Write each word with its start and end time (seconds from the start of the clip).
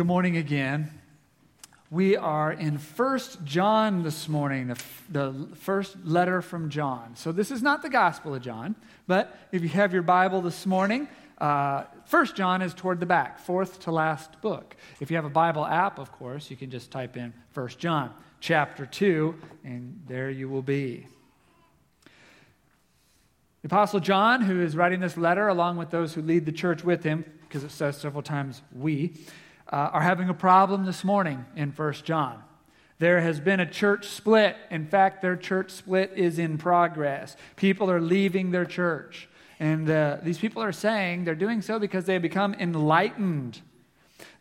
Good 0.00 0.06
morning 0.06 0.38
again. 0.38 0.90
We 1.90 2.16
are 2.16 2.50
in 2.50 2.78
First 2.78 3.44
John 3.44 4.02
this 4.02 4.30
morning, 4.30 4.68
the, 4.68 4.78
the 5.10 5.48
first 5.56 5.94
letter 6.06 6.40
from 6.40 6.70
John. 6.70 7.16
So, 7.16 7.32
this 7.32 7.50
is 7.50 7.60
not 7.60 7.82
the 7.82 7.90
Gospel 7.90 8.34
of 8.34 8.40
John, 8.40 8.76
but 9.06 9.36
if 9.52 9.60
you 9.60 9.68
have 9.68 9.92
your 9.92 10.00
Bible 10.00 10.40
this 10.40 10.64
morning, 10.64 11.06
uh, 11.36 11.84
First 12.06 12.34
John 12.34 12.62
is 12.62 12.72
toward 12.72 12.98
the 12.98 13.04
back, 13.04 13.40
fourth 13.40 13.80
to 13.80 13.90
last 13.90 14.40
book. 14.40 14.74
If 15.00 15.10
you 15.10 15.16
have 15.16 15.26
a 15.26 15.28
Bible 15.28 15.66
app, 15.66 15.98
of 15.98 16.10
course, 16.12 16.50
you 16.50 16.56
can 16.56 16.70
just 16.70 16.90
type 16.90 17.18
in 17.18 17.34
First 17.50 17.78
John, 17.78 18.14
chapter 18.40 18.86
2, 18.86 19.34
and 19.64 20.00
there 20.08 20.30
you 20.30 20.48
will 20.48 20.62
be. 20.62 21.06
The 23.60 23.66
Apostle 23.66 24.00
John, 24.00 24.40
who 24.40 24.62
is 24.62 24.76
writing 24.76 25.00
this 25.00 25.18
letter 25.18 25.48
along 25.48 25.76
with 25.76 25.90
those 25.90 26.14
who 26.14 26.22
lead 26.22 26.46
the 26.46 26.52
church 26.52 26.84
with 26.84 27.04
him, 27.04 27.22
because 27.42 27.64
it 27.64 27.70
says 27.70 27.98
several 27.98 28.22
times 28.22 28.62
we, 28.74 29.12
uh, 29.70 29.90
are 29.92 30.02
having 30.02 30.28
a 30.28 30.34
problem 30.34 30.84
this 30.84 31.04
morning 31.04 31.44
in 31.56 31.70
1 31.70 31.92
John. 32.04 32.42
There 32.98 33.20
has 33.20 33.40
been 33.40 33.60
a 33.60 33.70
church 33.70 34.06
split. 34.06 34.56
In 34.70 34.86
fact, 34.86 35.22
their 35.22 35.36
church 35.36 35.70
split 35.70 36.12
is 36.16 36.38
in 36.38 36.58
progress. 36.58 37.36
People 37.56 37.90
are 37.90 38.00
leaving 38.00 38.50
their 38.50 38.66
church. 38.66 39.28
And 39.58 39.88
uh, 39.88 40.18
these 40.22 40.38
people 40.38 40.62
are 40.62 40.72
saying 40.72 41.24
they're 41.24 41.34
doing 41.34 41.62
so 41.62 41.78
because 41.78 42.04
they 42.04 42.14
have 42.14 42.22
become 42.22 42.54
enlightened. 42.54 43.60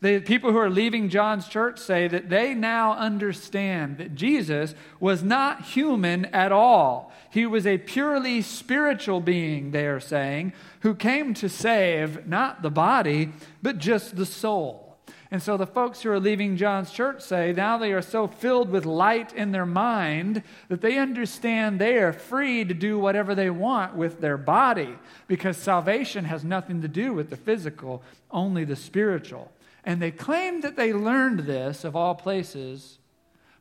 The 0.01 0.19
people 0.21 0.51
who 0.51 0.57
are 0.57 0.69
leaving 0.69 1.09
John's 1.09 1.47
church 1.47 1.77
say 1.77 2.07
that 2.07 2.29
they 2.29 2.53
now 2.53 2.93
understand 2.93 3.97
that 3.97 4.15
Jesus 4.15 4.75
was 4.99 5.23
not 5.23 5.65
human 5.65 6.25
at 6.25 6.51
all. 6.51 7.13
He 7.29 7.45
was 7.45 7.67
a 7.67 7.77
purely 7.77 8.41
spiritual 8.41 9.19
being, 9.19 9.71
they 9.71 9.87
are 9.87 9.99
saying, 9.99 10.53
who 10.81 10.95
came 10.95 11.33
to 11.35 11.49
save 11.49 12.27
not 12.27 12.61
the 12.61 12.69
body, 12.69 13.31
but 13.61 13.77
just 13.77 14.15
the 14.15 14.25
soul. 14.25 14.88
And 15.31 15.43
so 15.43 15.57
the 15.57 15.67
folks 15.67 16.01
who 16.01 16.09
are 16.09 16.19
leaving 16.19 16.57
John's 16.57 16.89
church 16.89 17.21
say 17.21 17.53
now 17.53 17.77
they 17.77 17.93
are 17.93 18.01
so 18.01 18.27
filled 18.27 18.71
with 18.71 18.85
light 18.85 19.31
in 19.31 19.51
their 19.51 19.65
mind 19.65 20.41
that 20.69 20.81
they 20.81 20.97
understand 20.97 21.77
they 21.77 21.97
are 21.97 22.13
free 22.13 22.65
to 22.65 22.73
do 22.73 22.97
whatever 22.97 23.35
they 23.35 23.51
want 23.51 23.95
with 23.95 24.21
their 24.21 24.37
body 24.37 24.95
because 25.27 25.55
salvation 25.55 26.25
has 26.25 26.43
nothing 26.43 26.81
to 26.81 26.87
do 26.87 27.13
with 27.13 27.29
the 27.29 27.37
physical, 27.37 28.01
only 28.31 28.63
the 28.63 28.75
spiritual. 28.75 29.51
And 29.83 30.01
they 30.01 30.11
claim 30.11 30.61
that 30.61 30.75
they 30.75 30.93
learned 30.93 31.41
this, 31.41 31.83
of 31.83 31.95
all 31.95 32.15
places, 32.15 32.97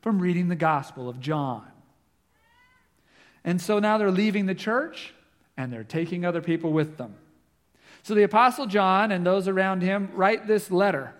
from 0.00 0.20
reading 0.20 0.48
the 0.48 0.56
Gospel 0.56 1.08
of 1.08 1.20
John. 1.20 1.66
And 3.44 3.60
so 3.60 3.78
now 3.78 3.98
they're 3.98 4.10
leaving 4.10 4.46
the 4.46 4.54
church 4.54 5.12
and 5.58 5.70
they're 5.70 5.84
taking 5.84 6.24
other 6.24 6.40
people 6.40 6.72
with 6.72 6.96
them. 6.96 7.14
So 8.02 8.14
the 8.14 8.22
Apostle 8.22 8.66
John 8.66 9.12
and 9.12 9.26
those 9.26 9.48
around 9.48 9.82
him 9.82 10.10
write 10.14 10.46
this 10.46 10.70
letter 10.70 11.12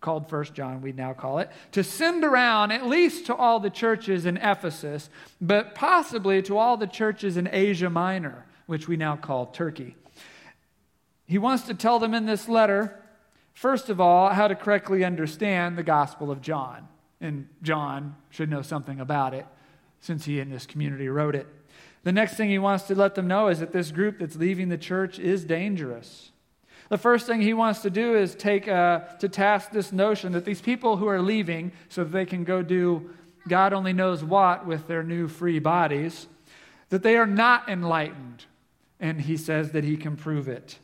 called 0.00 0.28
First 0.28 0.54
John, 0.54 0.80
we 0.80 0.92
now 0.92 1.12
call 1.12 1.38
it, 1.38 1.50
to 1.72 1.84
send 1.84 2.24
around 2.24 2.72
at 2.72 2.86
least 2.86 3.26
to 3.26 3.34
all 3.34 3.60
the 3.60 3.70
churches 3.70 4.24
in 4.26 4.36
Ephesus, 4.38 5.10
but 5.40 5.74
possibly 5.74 6.40
to 6.42 6.56
all 6.56 6.76
the 6.76 6.86
churches 6.86 7.36
in 7.36 7.48
Asia 7.52 7.90
Minor, 7.90 8.46
which 8.66 8.88
we 8.88 8.96
now 8.96 9.16
call 9.16 9.46
Turkey. 9.46 9.96
He 11.26 11.38
wants 11.38 11.64
to 11.64 11.74
tell 11.74 11.98
them 11.98 12.14
in 12.14 12.26
this 12.26 12.48
letter, 12.48 13.00
first 13.52 13.88
of 13.88 14.00
all, 14.00 14.30
how 14.30 14.48
to 14.48 14.54
correctly 14.54 15.04
understand 15.04 15.76
the 15.76 15.82
Gospel 15.82 16.30
of 16.30 16.40
John. 16.40 16.88
And 17.20 17.48
John 17.62 18.16
should 18.30 18.50
know 18.50 18.62
something 18.62 18.98
about 18.98 19.34
it 19.34 19.46
since 20.00 20.24
he 20.24 20.40
in 20.40 20.50
this 20.50 20.66
community 20.66 21.08
wrote 21.08 21.34
it. 21.34 21.46
The 22.02 22.12
next 22.12 22.34
thing 22.34 22.48
he 22.48 22.58
wants 22.58 22.84
to 22.84 22.94
let 22.94 23.14
them 23.14 23.28
know 23.28 23.48
is 23.48 23.60
that 23.60 23.72
this 23.72 23.90
group 23.90 24.18
that's 24.18 24.36
leaving 24.36 24.70
the 24.70 24.78
church 24.78 25.18
is 25.18 25.44
dangerous. 25.44 26.29
The 26.90 26.98
first 26.98 27.26
thing 27.26 27.40
he 27.40 27.54
wants 27.54 27.80
to 27.82 27.90
do 27.90 28.16
is 28.16 28.34
take 28.34 28.68
uh, 28.68 29.00
to 29.20 29.28
task 29.28 29.70
this 29.70 29.92
notion 29.92 30.32
that 30.32 30.44
these 30.44 30.60
people 30.60 30.96
who 30.96 31.06
are 31.06 31.22
leaving 31.22 31.72
so 31.88 32.04
that 32.04 32.10
they 32.10 32.26
can 32.26 32.44
go 32.44 32.62
do 32.62 33.10
God 33.48 33.72
only 33.72 33.92
knows 33.92 34.22
what 34.22 34.66
with 34.66 34.86
their 34.86 35.02
new 35.02 35.26
free 35.28 35.58
bodies, 35.58 36.26
that 36.90 37.02
they 37.02 37.16
are 37.16 37.26
not 37.26 37.68
enlightened. 37.68 38.44
And 38.98 39.22
he 39.22 39.36
says 39.36 39.72
that 39.72 39.84
he 39.84 39.96
can 39.96 40.16
prove 40.16 40.46
it. 40.46 40.78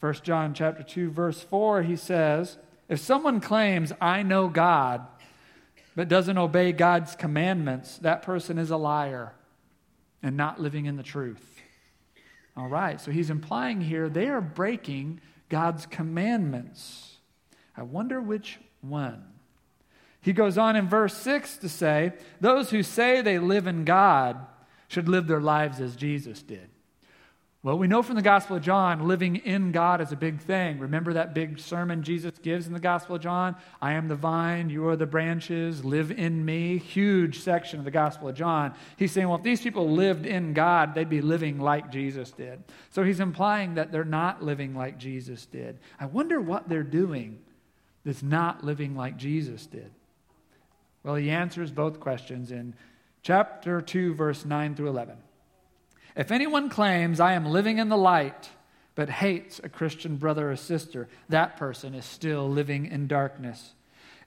1 0.00 0.14
John 0.24 0.54
chapter 0.54 0.82
2 0.82 1.10
verse 1.10 1.42
4 1.42 1.82
he 1.82 1.96
says, 1.96 2.56
if 2.88 3.00
someone 3.00 3.40
claims 3.40 3.92
I 4.00 4.22
know 4.22 4.48
God 4.48 5.06
but 5.94 6.08
doesn't 6.08 6.38
obey 6.38 6.72
God's 6.72 7.14
commandments, 7.14 7.98
that 7.98 8.22
person 8.22 8.58
is 8.58 8.70
a 8.70 8.76
liar 8.76 9.34
and 10.22 10.36
not 10.36 10.60
living 10.60 10.86
in 10.86 10.96
the 10.96 11.02
truth. 11.02 11.57
All 12.58 12.66
right, 12.66 13.00
so 13.00 13.12
he's 13.12 13.30
implying 13.30 13.80
here 13.80 14.08
they 14.08 14.26
are 14.26 14.40
breaking 14.40 15.20
God's 15.48 15.86
commandments. 15.86 17.18
I 17.76 17.82
wonder 17.82 18.20
which 18.20 18.58
one. 18.80 19.22
He 20.20 20.32
goes 20.32 20.58
on 20.58 20.74
in 20.74 20.88
verse 20.88 21.16
6 21.16 21.58
to 21.58 21.68
say, 21.68 22.14
Those 22.40 22.70
who 22.70 22.82
say 22.82 23.20
they 23.20 23.38
live 23.38 23.68
in 23.68 23.84
God 23.84 24.44
should 24.88 25.08
live 25.08 25.28
their 25.28 25.40
lives 25.40 25.80
as 25.80 25.94
Jesus 25.94 26.42
did. 26.42 26.68
Well, 27.68 27.76
we 27.76 27.86
know 27.86 28.02
from 28.02 28.16
the 28.16 28.22
Gospel 28.22 28.56
of 28.56 28.62
John, 28.62 29.06
living 29.06 29.36
in 29.36 29.72
God 29.72 30.00
is 30.00 30.10
a 30.10 30.16
big 30.16 30.40
thing. 30.40 30.78
Remember 30.78 31.12
that 31.12 31.34
big 31.34 31.58
sermon 31.58 32.02
Jesus 32.02 32.32
gives 32.38 32.66
in 32.66 32.72
the 32.72 32.80
Gospel 32.80 33.16
of 33.16 33.20
John? 33.20 33.56
I 33.82 33.92
am 33.92 34.08
the 34.08 34.14
vine, 34.14 34.70
you 34.70 34.88
are 34.88 34.96
the 34.96 35.04
branches, 35.04 35.84
live 35.84 36.10
in 36.10 36.46
me. 36.46 36.78
Huge 36.78 37.40
section 37.40 37.78
of 37.78 37.84
the 37.84 37.90
Gospel 37.90 38.28
of 38.28 38.36
John. 38.36 38.72
He's 38.96 39.12
saying, 39.12 39.28
well, 39.28 39.36
if 39.36 39.44
these 39.44 39.60
people 39.60 39.90
lived 39.90 40.24
in 40.24 40.54
God, 40.54 40.94
they'd 40.94 41.10
be 41.10 41.20
living 41.20 41.60
like 41.60 41.92
Jesus 41.92 42.30
did. 42.30 42.64
So 42.88 43.04
he's 43.04 43.20
implying 43.20 43.74
that 43.74 43.92
they're 43.92 44.02
not 44.02 44.42
living 44.42 44.74
like 44.74 44.96
Jesus 44.96 45.44
did. 45.44 45.78
I 46.00 46.06
wonder 46.06 46.40
what 46.40 46.70
they're 46.70 46.82
doing 46.82 47.38
that's 48.02 48.22
not 48.22 48.64
living 48.64 48.96
like 48.96 49.18
Jesus 49.18 49.66
did. 49.66 49.90
Well, 51.02 51.16
he 51.16 51.28
answers 51.28 51.70
both 51.70 52.00
questions 52.00 52.50
in 52.50 52.72
chapter 53.22 53.82
2, 53.82 54.14
verse 54.14 54.46
9 54.46 54.74
through 54.74 54.88
11. 54.88 55.18
If 56.18 56.32
anyone 56.32 56.68
claims, 56.68 57.20
I 57.20 57.34
am 57.34 57.46
living 57.46 57.78
in 57.78 57.88
the 57.88 57.96
light, 57.96 58.50
but 58.96 59.08
hates 59.08 59.60
a 59.62 59.68
Christian 59.68 60.16
brother 60.16 60.50
or 60.50 60.56
sister, 60.56 61.08
that 61.28 61.56
person 61.56 61.94
is 61.94 62.04
still 62.04 62.50
living 62.50 62.86
in 62.86 63.06
darkness. 63.06 63.74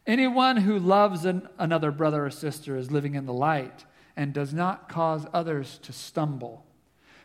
Anyone 0.08 0.56
who 0.56 0.80
loves 0.80 1.26
an, 1.26 1.50
another 1.60 1.92
brother 1.92 2.26
or 2.26 2.30
sister 2.30 2.78
is 2.78 2.92
living 2.92 3.16
in 3.16 3.26
the 3.26 3.34
light 3.34 3.84
and 4.16 4.32
does 4.32 4.54
not 4.54 4.88
cause 4.88 5.28
others 5.34 5.80
to 5.84 5.92
stumble. 5.92 6.66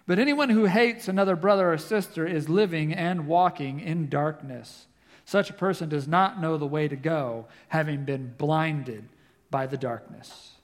But 0.04 0.18
anyone 0.18 0.50
who 0.50 0.64
hates 0.64 1.06
another 1.06 1.36
brother 1.36 1.72
or 1.72 1.78
sister 1.78 2.26
is 2.26 2.48
living 2.48 2.92
and 2.92 3.28
walking 3.28 3.78
in 3.78 4.08
darkness. 4.08 4.88
Such 5.24 5.48
a 5.48 5.54
person 5.54 5.88
does 5.88 6.08
not 6.08 6.40
know 6.40 6.56
the 6.56 6.66
way 6.66 6.88
to 6.88 6.96
go, 6.96 7.46
having 7.68 8.04
been 8.04 8.34
blinded 8.36 9.08
by 9.48 9.68
the 9.68 9.76
darkness. 9.76 10.55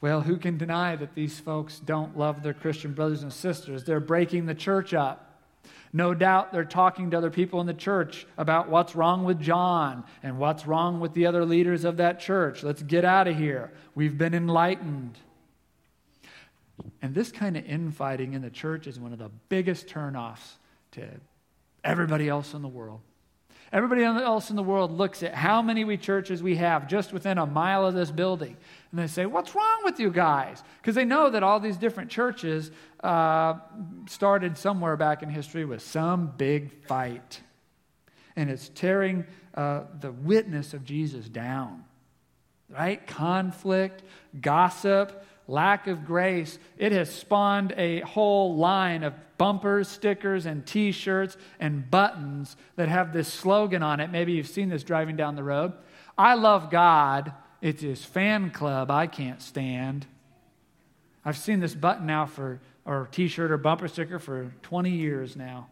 Well, 0.00 0.20
who 0.20 0.36
can 0.36 0.58
deny 0.58 0.94
that 0.96 1.14
these 1.14 1.40
folks 1.40 1.80
don't 1.80 2.16
love 2.16 2.42
their 2.42 2.54
Christian 2.54 2.92
brothers 2.92 3.22
and 3.22 3.32
sisters? 3.32 3.84
They're 3.84 4.00
breaking 4.00 4.46
the 4.46 4.54
church 4.54 4.94
up. 4.94 5.24
No 5.92 6.14
doubt 6.14 6.52
they're 6.52 6.64
talking 6.64 7.10
to 7.10 7.18
other 7.18 7.30
people 7.30 7.60
in 7.60 7.66
the 7.66 7.74
church 7.74 8.26
about 8.36 8.68
what's 8.68 8.94
wrong 8.94 9.24
with 9.24 9.40
John 9.40 10.04
and 10.22 10.38
what's 10.38 10.66
wrong 10.66 11.00
with 11.00 11.14
the 11.14 11.26
other 11.26 11.44
leaders 11.44 11.84
of 11.84 11.96
that 11.96 12.20
church. 12.20 12.62
Let's 12.62 12.82
get 12.82 13.04
out 13.04 13.26
of 13.26 13.36
here. 13.36 13.72
We've 13.94 14.16
been 14.16 14.34
enlightened. 14.34 15.18
And 17.02 17.14
this 17.14 17.32
kind 17.32 17.56
of 17.56 17.64
infighting 17.64 18.34
in 18.34 18.42
the 18.42 18.50
church 18.50 18.86
is 18.86 19.00
one 19.00 19.12
of 19.12 19.18
the 19.18 19.30
biggest 19.48 19.88
turnoffs 19.88 20.56
to 20.92 21.08
everybody 21.82 22.28
else 22.28 22.54
in 22.54 22.62
the 22.62 22.68
world. 22.68 23.00
Everybody 23.70 24.02
else 24.02 24.48
in 24.48 24.56
the 24.56 24.62
world 24.62 24.96
looks 24.96 25.22
at 25.22 25.34
how 25.34 25.60
many 25.60 25.84
we 25.84 25.98
churches 25.98 26.42
we 26.42 26.56
have 26.56 26.88
just 26.88 27.12
within 27.12 27.36
a 27.36 27.44
mile 27.44 27.86
of 27.86 27.94
this 27.94 28.10
building. 28.10 28.56
And 28.90 29.00
they 29.00 29.06
say, 29.06 29.26
What's 29.26 29.54
wrong 29.54 29.80
with 29.84 30.00
you 30.00 30.10
guys? 30.10 30.62
Because 30.80 30.94
they 30.94 31.04
know 31.04 31.28
that 31.28 31.42
all 31.42 31.60
these 31.60 31.76
different 31.76 32.10
churches 32.10 32.70
uh, 33.04 33.54
started 34.06 34.56
somewhere 34.56 34.96
back 34.96 35.22
in 35.22 35.28
history 35.28 35.66
with 35.66 35.82
some 35.82 36.32
big 36.38 36.72
fight. 36.86 37.42
And 38.36 38.48
it's 38.48 38.70
tearing 38.70 39.26
uh, 39.54 39.82
the 40.00 40.12
witness 40.12 40.72
of 40.72 40.84
Jesus 40.84 41.28
down. 41.28 41.84
Right? 42.70 43.06
Conflict, 43.06 44.02
gossip, 44.40 45.26
lack 45.46 45.88
of 45.88 46.06
grace. 46.06 46.58
It 46.78 46.92
has 46.92 47.10
spawned 47.10 47.74
a 47.76 48.00
whole 48.00 48.56
line 48.56 49.02
of 49.02 49.14
bumpers, 49.38 49.88
stickers, 49.88 50.44
and 50.44 50.66
t 50.66 50.92
shirts 50.92 51.36
and 51.58 51.90
buttons 51.90 52.56
that 52.76 52.88
have 52.88 53.12
this 53.12 53.32
slogan 53.32 53.82
on 53.82 54.00
it. 54.00 54.10
Maybe 54.10 54.32
you've 54.32 54.48
seen 54.48 54.68
this 54.68 54.82
driving 54.82 55.16
down 55.16 55.36
the 55.36 55.44
road 55.44 55.72
I 56.18 56.34
love 56.34 56.68
God. 56.68 57.32
It's 57.62 57.80
his 57.80 58.04
fan 58.04 58.50
club 58.50 58.90
I 58.90 59.06
can't 59.06 59.40
stand. 59.40 60.06
I've 61.24 61.38
seen 61.38 61.60
this 61.60 61.74
button 61.74 62.06
now 62.06 62.26
for, 62.26 62.60
or 62.84 63.08
t 63.12 63.28
shirt 63.28 63.52
or 63.52 63.56
bumper 63.56 63.88
sticker 63.88 64.18
for 64.18 64.52
20 64.62 64.90
years 64.90 65.36
now. 65.36 65.68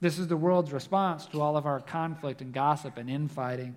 This 0.00 0.18
is 0.18 0.28
the 0.28 0.36
world's 0.36 0.72
response 0.72 1.26
to 1.26 1.40
all 1.40 1.56
of 1.56 1.66
our 1.66 1.80
conflict 1.80 2.40
and 2.40 2.52
gossip 2.52 2.98
and 2.98 3.10
infighting. 3.10 3.76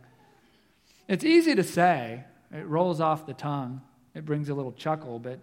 It's 1.08 1.24
easy 1.24 1.56
to 1.56 1.64
say, 1.64 2.24
it 2.52 2.68
rolls 2.68 3.00
off 3.02 3.26
the 3.26 3.34
tongue, 3.34 3.82
it 4.14 4.26
brings 4.26 4.50
a 4.50 4.54
little 4.54 4.74
chuckle, 4.74 5.18
but 5.18 5.40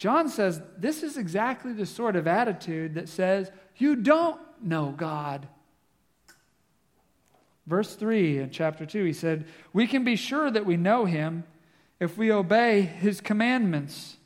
John 0.00 0.30
says 0.30 0.62
this 0.78 1.02
is 1.02 1.18
exactly 1.18 1.74
the 1.74 1.84
sort 1.84 2.16
of 2.16 2.26
attitude 2.26 2.94
that 2.94 3.06
says, 3.06 3.50
You 3.76 3.96
don't 3.96 4.40
know 4.62 4.94
God. 4.96 5.46
Verse 7.66 7.94
3 7.94 8.38
in 8.38 8.50
chapter 8.50 8.86
2, 8.86 9.04
he 9.04 9.12
said, 9.12 9.44
We 9.74 9.86
can 9.86 10.02
be 10.02 10.16
sure 10.16 10.50
that 10.50 10.64
we 10.64 10.78
know 10.78 11.04
him 11.04 11.44
if 12.00 12.16
we 12.16 12.32
obey 12.32 12.80
his 12.80 13.20
commandments. 13.20 14.16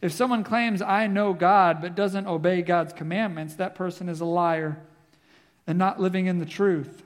If 0.00 0.12
someone 0.12 0.42
claims, 0.42 0.80
I 0.80 1.06
know 1.06 1.34
God, 1.34 1.82
but 1.82 1.94
doesn't 1.94 2.26
obey 2.26 2.62
God's 2.62 2.94
commandments, 2.94 3.56
that 3.56 3.74
person 3.74 4.08
is 4.08 4.22
a 4.22 4.24
liar 4.24 4.78
and 5.66 5.76
not 5.76 6.00
living 6.00 6.24
in 6.24 6.38
the 6.38 6.46
truth. 6.46 7.02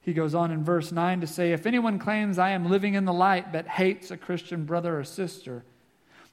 He 0.00 0.12
goes 0.12 0.32
on 0.32 0.52
in 0.52 0.62
verse 0.62 0.92
9 0.92 1.22
to 1.22 1.26
say, 1.26 1.52
If 1.52 1.66
anyone 1.66 1.98
claims 1.98 2.38
I 2.38 2.50
am 2.50 2.70
living 2.70 2.94
in 2.94 3.04
the 3.04 3.12
light 3.12 3.52
but 3.52 3.66
hates 3.66 4.12
a 4.12 4.16
Christian 4.16 4.64
brother 4.64 4.96
or 4.96 5.02
sister, 5.02 5.64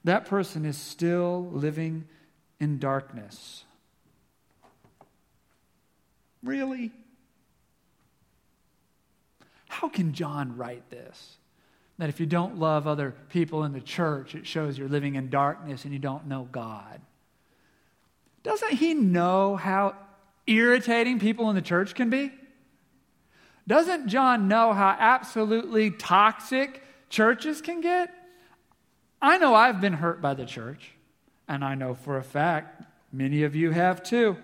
that 0.03 0.25
person 0.25 0.65
is 0.65 0.77
still 0.77 1.50
living 1.51 2.06
in 2.59 2.80
darkness. 2.80 3.63
Really? 6.44 6.92
How 9.68 9.89
can 9.89 10.13
John 10.13 10.57
write 10.57 10.89
this? 10.89 11.38
That 11.98 12.09
if 12.09 12.19
you 12.19 12.25
don't 12.25 12.57
love 12.57 12.88
other 12.88 13.13
people 13.30 13.63
in 13.63 13.74
the 13.74 13.81
church, 13.81 14.33
it 14.33 14.48
shows 14.48 14.77
you're 14.77 14.89
living 14.89 15.15
in 15.15 15.30
darkness 15.30 15.83
and 15.83 15.94
you 15.94 16.00
don't 16.00 16.27
know 16.27 16.47
God. 16.51 17.00
Doesn't 18.44 18.74
he 18.74 18.95
know 18.95 19.56
how 19.56 19.95
irritating 20.47 21.19
people 21.19 21.50
in 21.50 21.56
the 21.56 21.62
church 21.62 21.94
can 21.94 22.09
be? 22.09 22.31
Doesn't 23.68 24.07
John 24.07 24.47
know 24.47 24.74
how 24.74 24.95
absolutely 25.00 25.92
toxic 25.92 26.81
churches 27.09 27.62
can 27.62 27.81
get? 27.81 28.12
I 29.21 29.38
know 29.38 29.53
I've 29.53 29.79
been 29.79 29.94
hurt 29.94 30.21
by 30.21 30.33
the 30.33 30.45
church, 30.45 30.91
and 31.47 31.63
I 31.63 31.75
know 31.75 31.94
for 31.94 32.18
a 32.18 32.23
fact 32.23 32.83
many 33.12 33.44
of 33.44 33.56
you 33.56 33.71
have 33.71 34.01
too. 34.01 34.38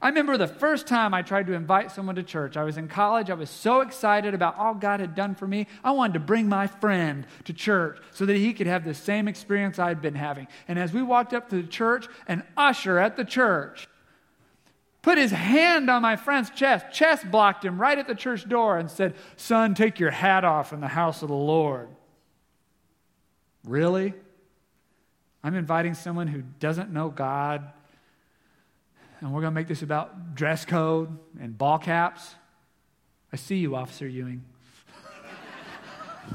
I 0.00 0.08
remember 0.08 0.36
the 0.36 0.48
first 0.48 0.88
time 0.88 1.14
I 1.14 1.22
tried 1.22 1.46
to 1.46 1.52
invite 1.52 1.92
someone 1.92 2.16
to 2.16 2.24
church. 2.24 2.56
I 2.56 2.64
was 2.64 2.76
in 2.76 2.88
college. 2.88 3.30
I 3.30 3.34
was 3.34 3.48
so 3.48 3.82
excited 3.82 4.34
about 4.34 4.58
all 4.58 4.74
God 4.74 4.98
had 4.98 5.14
done 5.14 5.36
for 5.36 5.46
me. 5.46 5.68
I 5.84 5.92
wanted 5.92 6.14
to 6.14 6.20
bring 6.20 6.48
my 6.48 6.66
friend 6.66 7.24
to 7.44 7.52
church 7.52 7.98
so 8.10 8.26
that 8.26 8.36
he 8.36 8.52
could 8.52 8.66
have 8.66 8.84
the 8.84 8.94
same 8.94 9.28
experience 9.28 9.78
I'd 9.78 10.02
been 10.02 10.16
having. 10.16 10.48
And 10.66 10.76
as 10.76 10.92
we 10.92 11.02
walked 11.04 11.32
up 11.32 11.50
to 11.50 11.62
the 11.62 11.68
church, 11.68 12.08
an 12.26 12.42
usher 12.56 12.98
at 12.98 13.16
the 13.16 13.24
church 13.24 13.88
put 15.02 15.18
his 15.18 15.30
hand 15.30 15.88
on 15.90 16.02
my 16.02 16.16
friend's 16.16 16.50
chest, 16.50 16.86
chest 16.92 17.30
blocked 17.30 17.64
him 17.64 17.80
right 17.80 17.98
at 17.98 18.06
the 18.06 18.14
church 18.14 18.48
door, 18.48 18.78
and 18.78 18.90
said, 18.90 19.14
Son, 19.36 19.74
take 19.74 19.98
your 19.98 20.10
hat 20.10 20.44
off 20.44 20.72
in 20.72 20.80
the 20.80 20.88
house 20.88 21.22
of 21.22 21.28
the 21.28 21.34
Lord. 21.34 21.88
Really? 23.64 24.14
I'm 25.44 25.54
inviting 25.54 25.94
someone 25.94 26.28
who 26.28 26.42
doesn't 26.60 26.92
know 26.92 27.08
God 27.08 27.72
and 29.22 29.32
we're 29.32 29.40
going 29.40 29.52
to 29.52 29.54
make 29.54 29.68
this 29.68 29.82
about 29.82 30.34
dress 30.34 30.64
code 30.64 31.16
and 31.40 31.56
ball 31.56 31.78
caps. 31.78 32.34
I 33.32 33.36
see 33.36 33.58
you, 33.58 33.76
Officer 33.76 34.08
Ewing. 34.08 34.42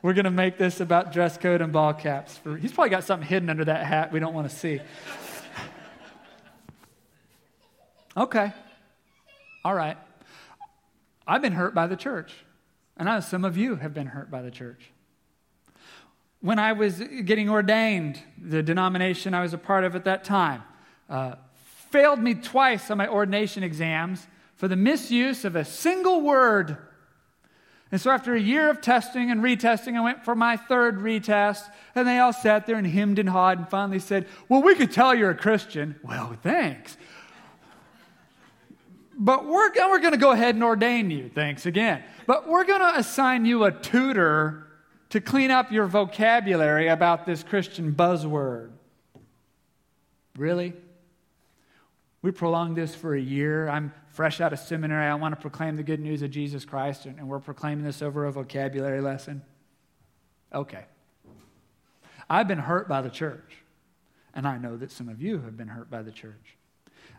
We're 0.00 0.12
going 0.12 0.26
to 0.26 0.30
make 0.30 0.58
this 0.58 0.78
about 0.78 1.12
dress 1.12 1.36
code 1.36 1.60
and 1.60 1.72
ball 1.72 1.92
caps. 1.92 2.38
For, 2.38 2.56
he's 2.56 2.70
probably 2.70 2.90
got 2.90 3.02
something 3.02 3.28
hidden 3.28 3.50
under 3.50 3.64
that 3.64 3.84
hat 3.84 4.12
we 4.12 4.20
don't 4.20 4.32
want 4.32 4.48
to 4.48 4.56
see. 4.56 4.80
Okay. 8.16 8.52
All 9.64 9.74
right. 9.74 9.96
I've 11.28 11.42
been 11.42 11.52
hurt 11.52 11.74
by 11.74 11.86
the 11.86 11.96
church. 11.96 12.32
And 12.96 13.08
I 13.08 13.16
know 13.16 13.20
some 13.20 13.44
of 13.44 13.56
you 13.56 13.76
have 13.76 13.92
been 13.92 14.06
hurt 14.06 14.30
by 14.30 14.40
the 14.40 14.50
church. 14.50 14.90
When 16.40 16.58
I 16.58 16.72
was 16.72 17.00
getting 17.24 17.50
ordained, 17.50 18.20
the 18.40 18.62
denomination 18.62 19.34
I 19.34 19.42
was 19.42 19.52
a 19.52 19.58
part 19.58 19.84
of 19.84 19.94
at 19.94 20.04
that 20.04 20.24
time 20.24 20.62
uh, 21.08 21.34
failed 21.90 22.20
me 22.20 22.34
twice 22.34 22.90
on 22.90 22.98
my 22.98 23.06
ordination 23.06 23.62
exams 23.62 24.26
for 24.56 24.68
the 24.68 24.76
misuse 24.76 25.44
of 25.44 25.54
a 25.54 25.64
single 25.64 26.22
word. 26.22 26.78
And 27.90 28.00
so, 28.00 28.10
after 28.10 28.34
a 28.34 28.40
year 28.40 28.68
of 28.68 28.80
testing 28.80 29.30
and 29.30 29.40
retesting, 29.40 29.96
I 29.96 30.00
went 30.00 30.24
for 30.24 30.34
my 30.34 30.56
third 30.56 30.98
retest, 30.98 31.70
and 31.94 32.06
they 32.06 32.18
all 32.18 32.34
sat 32.34 32.66
there 32.66 32.76
and 32.76 32.86
hemmed 32.86 33.18
and 33.18 33.28
hawed 33.28 33.58
and 33.58 33.68
finally 33.68 33.98
said, 33.98 34.26
Well, 34.48 34.62
we 34.62 34.74
could 34.74 34.92
tell 34.92 35.14
you're 35.14 35.30
a 35.30 35.34
Christian. 35.34 35.98
Well, 36.02 36.36
thanks. 36.42 36.98
But 39.18 39.46
we're, 39.46 39.72
we're 39.74 39.98
going 39.98 40.12
to 40.12 40.18
go 40.18 40.30
ahead 40.30 40.54
and 40.54 40.62
ordain 40.62 41.10
you. 41.10 41.28
Thanks 41.34 41.66
again. 41.66 42.04
But 42.26 42.48
we're 42.48 42.64
going 42.64 42.80
to 42.80 42.98
assign 42.98 43.44
you 43.44 43.64
a 43.64 43.72
tutor 43.72 44.68
to 45.10 45.20
clean 45.20 45.50
up 45.50 45.72
your 45.72 45.86
vocabulary 45.86 46.86
about 46.86 47.26
this 47.26 47.42
Christian 47.42 47.92
buzzword. 47.94 48.70
Really? 50.36 50.72
We 52.22 52.30
prolonged 52.30 52.76
this 52.76 52.94
for 52.94 53.14
a 53.14 53.20
year. 53.20 53.68
I'm 53.68 53.92
fresh 54.10 54.40
out 54.40 54.52
of 54.52 54.60
seminary. 54.60 55.06
I 55.06 55.14
want 55.14 55.34
to 55.34 55.40
proclaim 55.40 55.76
the 55.76 55.82
good 55.82 56.00
news 56.00 56.22
of 56.22 56.30
Jesus 56.30 56.64
Christ, 56.64 57.06
and 57.06 57.28
we're 57.28 57.40
proclaiming 57.40 57.84
this 57.84 58.02
over 58.02 58.26
a 58.26 58.32
vocabulary 58.32 59.00
lesson. 59.00 59.42
Okay. 60.52 60.84
I've 62.30 62.46
been 62.46 62.58
hurt 62.58 62.88
by 62.88 63.02
the 63.02 63.10
church, 63.10 63.56
and 64.34 64.46
I 64.46 64.58
know 64.58 64.76
that 64.76 64.92
some 64.92 65.08
of 65.08 65.20
you 65.22 65.40
have 65.40 65.56
been 65.56 65.68
hurt 65.68 65.90
by 65.90 66.02
the 66.02 66.12
church. 66.12 66.57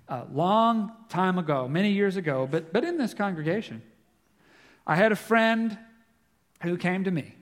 A 0.10 0.26
long 0.32 0.92
time 1.08 1.38
ago, 1.38 1.68
many 1.68 1.92
years 1.92 2.18
ago, 2.18 2.48
but, 2.50 2.74
but 2.74 2.84
in 2.84 2.98
this 2.98 3.14
congregation, 3.14 3.82
I 4.86 4.96
had 4.96 5.12
a 5.12 5.16
friend 5.16 5.78
who 6.64 6.78
came 6.78 7.04
to 7.04 7.12
me 7.12 7.36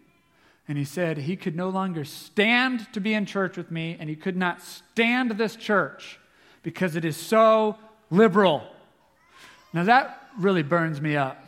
and 0.67 0.77
he 0.77 0.83
said 0.83 1.17
he 1.17 1.35
could 1.35 1.55
no 1.55 1.69
longer 1.69 2.03
stand 2.03 2.91
to 2.93 2.99
be 2.99 3.13
in 3.13 3.25
church 3.25 3.55
with 3.55 3.71
me, 3.71 3.95
and 3.99 4.09
he 4.09 4.15
could 4.15 4.35
not 4.35 4.61
stand 4.61 5.31
this 5.31 5.55
church 5.55 6.19
because 6.61 6.95
it 6.95 7.05
is 7.05 7.15
so 7.15 7.77
liberal. 8.09 8.63
Now, 9.71 9.85
that 9.85 10.27
really 10.37 10.63
burns 10.63 10.99
me 10.99 11.15
up 11.15 11.41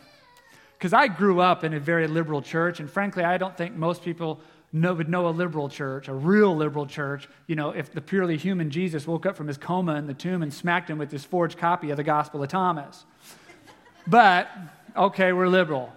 because 0.77 0.93
I 0.93 1.07
grew 1.07 1.41
up 1.41 1.65
in 1.65 1.73
a 1.73 1.79
very 1.79 2.07
liberal 2.07 2.41
church, 2.41 2.79
and 2.79 2.89
frankly, 2.89 3.25
I 3.25 3.37
don't 3.37 3.57
think 3.57 3.75
most 3.75 4.03
people 4.03 4.39
know, 4.71 4.93
would 4.93 5.09
know 5.09 5.27
a 5.27 5.31
liberal 5.31 5.69
church, 5.69 6.07
a 6.07 6.13
real 6.13 6.55
liberal 6.55 6.85
church, 6.85 7.27
you 7.47 7.55
know, 7.55 7.71
if 7.71 7.91
the 7.91 8.01
purely 8.01 8.37
human 8.37 8.69
Jesus 8.69 9.07
woke 9.07 9.25
up 9.25 9.35
from 9.35 9.47
his 9.47 9.57
coma 9.57 9.95
in 9.95 10.07
the 10.07 10.13
tomb 10.13 10.43
and 10.43 10.53
smacked 10.53 10.89
him 10.89 10.97
with 10.97 11.11
his 11.11 11.25
forged 11.25 11.57
copy 11.57 11.89
of 11.89 11.97
the 11.97 12.03
Gospel 12.03 12.43
of 12.43 12.49
Thomas. 12.49 13.05
But, 14.05 14.49
okay, 14.95 15.33
we're 15.33 15.47
liberal. 15.47 15.91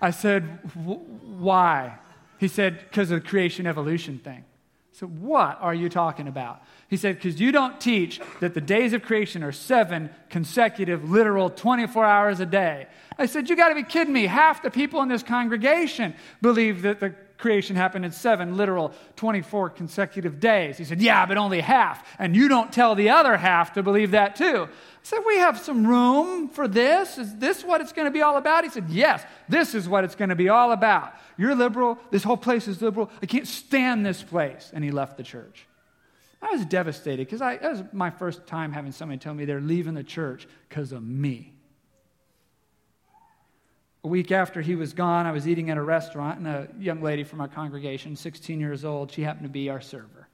I 0.00 0.10
said, 0.10 0.42
why? 0.74 1.98
He 2.38 2.48
said, 2.48 2.78
because 2.80 3.10
of 3.10 3.22
the 3.22 3.28
creation 3.28 3.66
evolution 3.66 4.18
thing. 4.18 4.44
So, 4.92 5.06
what 5.06 5.58
are 5.60 5.74
you 5.74 5.88
talking 5.88 6.28
about? 6.28 6.62
He 6.88 6.96
said, 6.96 7.16
because 7.16 7.40
you 7.40 7.50
don't 7.50 7.80
teach 7.80 8.20
that 8.38 8.54
the 8.54 8.60
days 8.60 8.92
of 8.92 9.02
creation 9.02 9.42
are 9.42 9.50
seven 9.50 10.08
consecutive, 10.30 11.10
literal, 11.10 11.50
24 11.50 12.04
hours 12.04 12.38
a 12.38 12.46
day. 12.46 12.86
I 13.18 13.26
said, 13.26 13.50
you 13.50 13.56
got 13.56 13.70
to 13.70 13.74
be 13.74 13.82
kidding 13.82 14.12
me. 14.12 14.26
Half 14.26 14.62
the 14.62 14.70
people 14.70 15.02
in 15.02 15.08
this 15.08 15.24
congregation 15.24 16.14
believe 16.40 16.82
that 16.82 17.00
the 17.00 17.14
creation 17.38 17.76
happened 17.76 18.04
in 18.04 18.12
seven 18.12 18.56
literal 18.56 18.92
24 19.16 19.70
consecutive 19.70 20.40
days. 20.40 20.78
He 20.78 20.84
said, 20.84 21.00
Yeah, 21.00 21.26
but 21.26 21.36
only 21.36 21.60
half. 21.60 22.06
And 22.18 22.34
you 22.34 22.48
don't 22.48 22.72
tell 22.72 22.94
the 22.94 23.10
other 23.10 23.36
half 23.36 23.72
to 23.74 23.82
believe 23.82 24.12
that 24.12 24.36
too. 24.36 24.68
I 24.68 24.68
said, 25.02 25.20
We 25.26 25.38
have 25.38 25.58
some 25.58 25.86
room 25.86 26.48
for 26.48 26.68
this. 26.68 27.18
Is 27.18 27.36
this 27.36 27.64
what 27.64 27.80
it's 27.80 27.92
going 27.92 28.06
to 28.06 28.12
be 28.12 28.22
all 28.22 28.36
about? 28.36 28.64
He 28.64 28.70
said, 28.70 28.88
Yes, 28.88 29.24
this 29.48 29.74
is 29.74 29.88
what 29.88 30.04
it's 30.04 30.14
going 30.14 30.30
to 30.30 30.36
be 30.36 30.48
all 30.48 30.72
about. 30.72 31.14
You're 31.36 31.54
liberal. 31.54 31.98
This 32.10 32.22
whole 32.22 32.36
place 32.36 32.68
is 32.68 32.80
liberal. 32.80 33.10
I 33.22 33.26
can't 33.26 33.48
stand 33.48 34.04
this 34.04 34.22
place. 34.22 34.70
And 34.72 34.84
he 34.84 34.90
left 34.90 35.16
the 35.16 35.24
church. 35.24 35.66
I 36.44 36.50
was 36.52 36.66
devastated 36.66 37.26
because 37.26 37.40
that 37.40 37.62
was 37.62 37.82
my 37.92 38.10
first 38.10 38.46
time 38.46 38.70
having 38.72 38.92
somebody 38.92 39.18
tell 39.18 39.32
me 39.32 39.46
they're 39.46 39.62
leaving 39.62 39.94
the 39.94 40.04
church 40.04 40.46
because 40.68 40.92
of 40.92 41.02
me. 41.02 41.53
A 44.04 44.08
week 44.08 44.30
after 44.30 44.60
he 44.60 44.74
was 44.74 44.92
gone, 44.92 45.24
I 45.24 45.32
was 45.32 45.48
eating 45.48 45.70
at 45.70 45.78
a 45.78 45.82
restaurant, 45.82 46.38
and 46.38 46.46
a 46.46 46.68
young 46.78 47.00
lady 47.00 47.24
from 47.24 47.40
our 47.40 47.48
congregation, 47.48 48.16
16 48.16 48.60
years 48.60 48.84
old, 48.84 49.10
she 49.10 49.22
happened 49.22 49.46
to 49.46 49.52
be 49.52 49.70
our 49.70 49.80
server. 49.80 50.28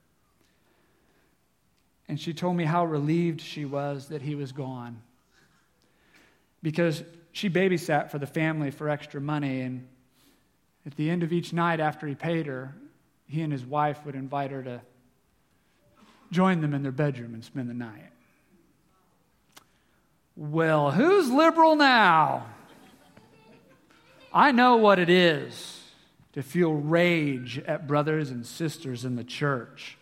And 2.08 2.18
she 2.18 2.34
told 2.34 2.56
me 2.56 2.64
how 2.64 2.84
relieved 2.84 3.40
she 3.40 3.64
was 3.64 4.08
that 4.08 4.22
he 4.22 4.34
was 4.34 4.50
gone. 4.50 5.00
Because 6.64 7.04
she 7.30 7.48
babysat 7.48 8.10
for 8.10 8.18
the 8.18 8.26
family 8.26 8.72
for 8.72 8.88
extra 8.88 9.20
money, 9.20 9.60
and 9.60 9.86
at 10.84 10.96
the 10.96 11.08
end 11.08 11.22
of 11.22 11.32
each 11.32 11.52
night 11.52 11.78
after 11.78 12.08
he 12.08 12.16
paid 12.16 12.46
her, 12.46 12.74
he 13.28 13.40
and 13.42 13.52
his 13.52 13.64
wife 13.64 14.04
would 14.04 14.16
invite 14.16 14.50
her 14.50 14.64
to 14.64 14.80
join 16.32 16.60
them 16.60 16.74
in 16.74 16.82
their 16.82 16.90
bedroom 16.90 17.34
and 17.34 17.44
spend 17.44 17.70
the 17.70 17.74
night. 17.74 18.10
Well, 20.34 20.90
who's 20.90 21.30
liberal 21.30 21.76
now? 21.76 22.46
I 24.32 24.52
know 24.52 24.76
what 24.76 24.98
it 24.98 25.10
is 25.10 25.82
to 26.32 26.42
feel 26.42 26.72
rage 26.72 27.58
at 27.58 27.86
brothers 27.86 28.30
and 28.30 28.46
sisters 28.46 29.04
in 29.04 29.16
the 29.16 29.24
church. 29.24 29.96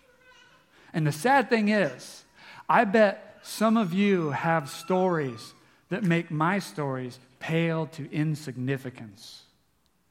And 0.92 1.06
the 1.06 1.12
sad 1.12 1.48
thing 1.48 1.68
is, 1.68 2.24
I 2.68 2.84
bet 2.84 3.38
some 3.42 3.76
of 3.76 3.94
you 3.94 4.30
have 4.30 4.68
stories 4.68 5.54
that 5.88 6.04
make 6.04 6.30
my 6.30 6.58
stories 6.58 7.18
pale 7.40 7.86
to 7.86 8.10
insignificance 8.12 9.42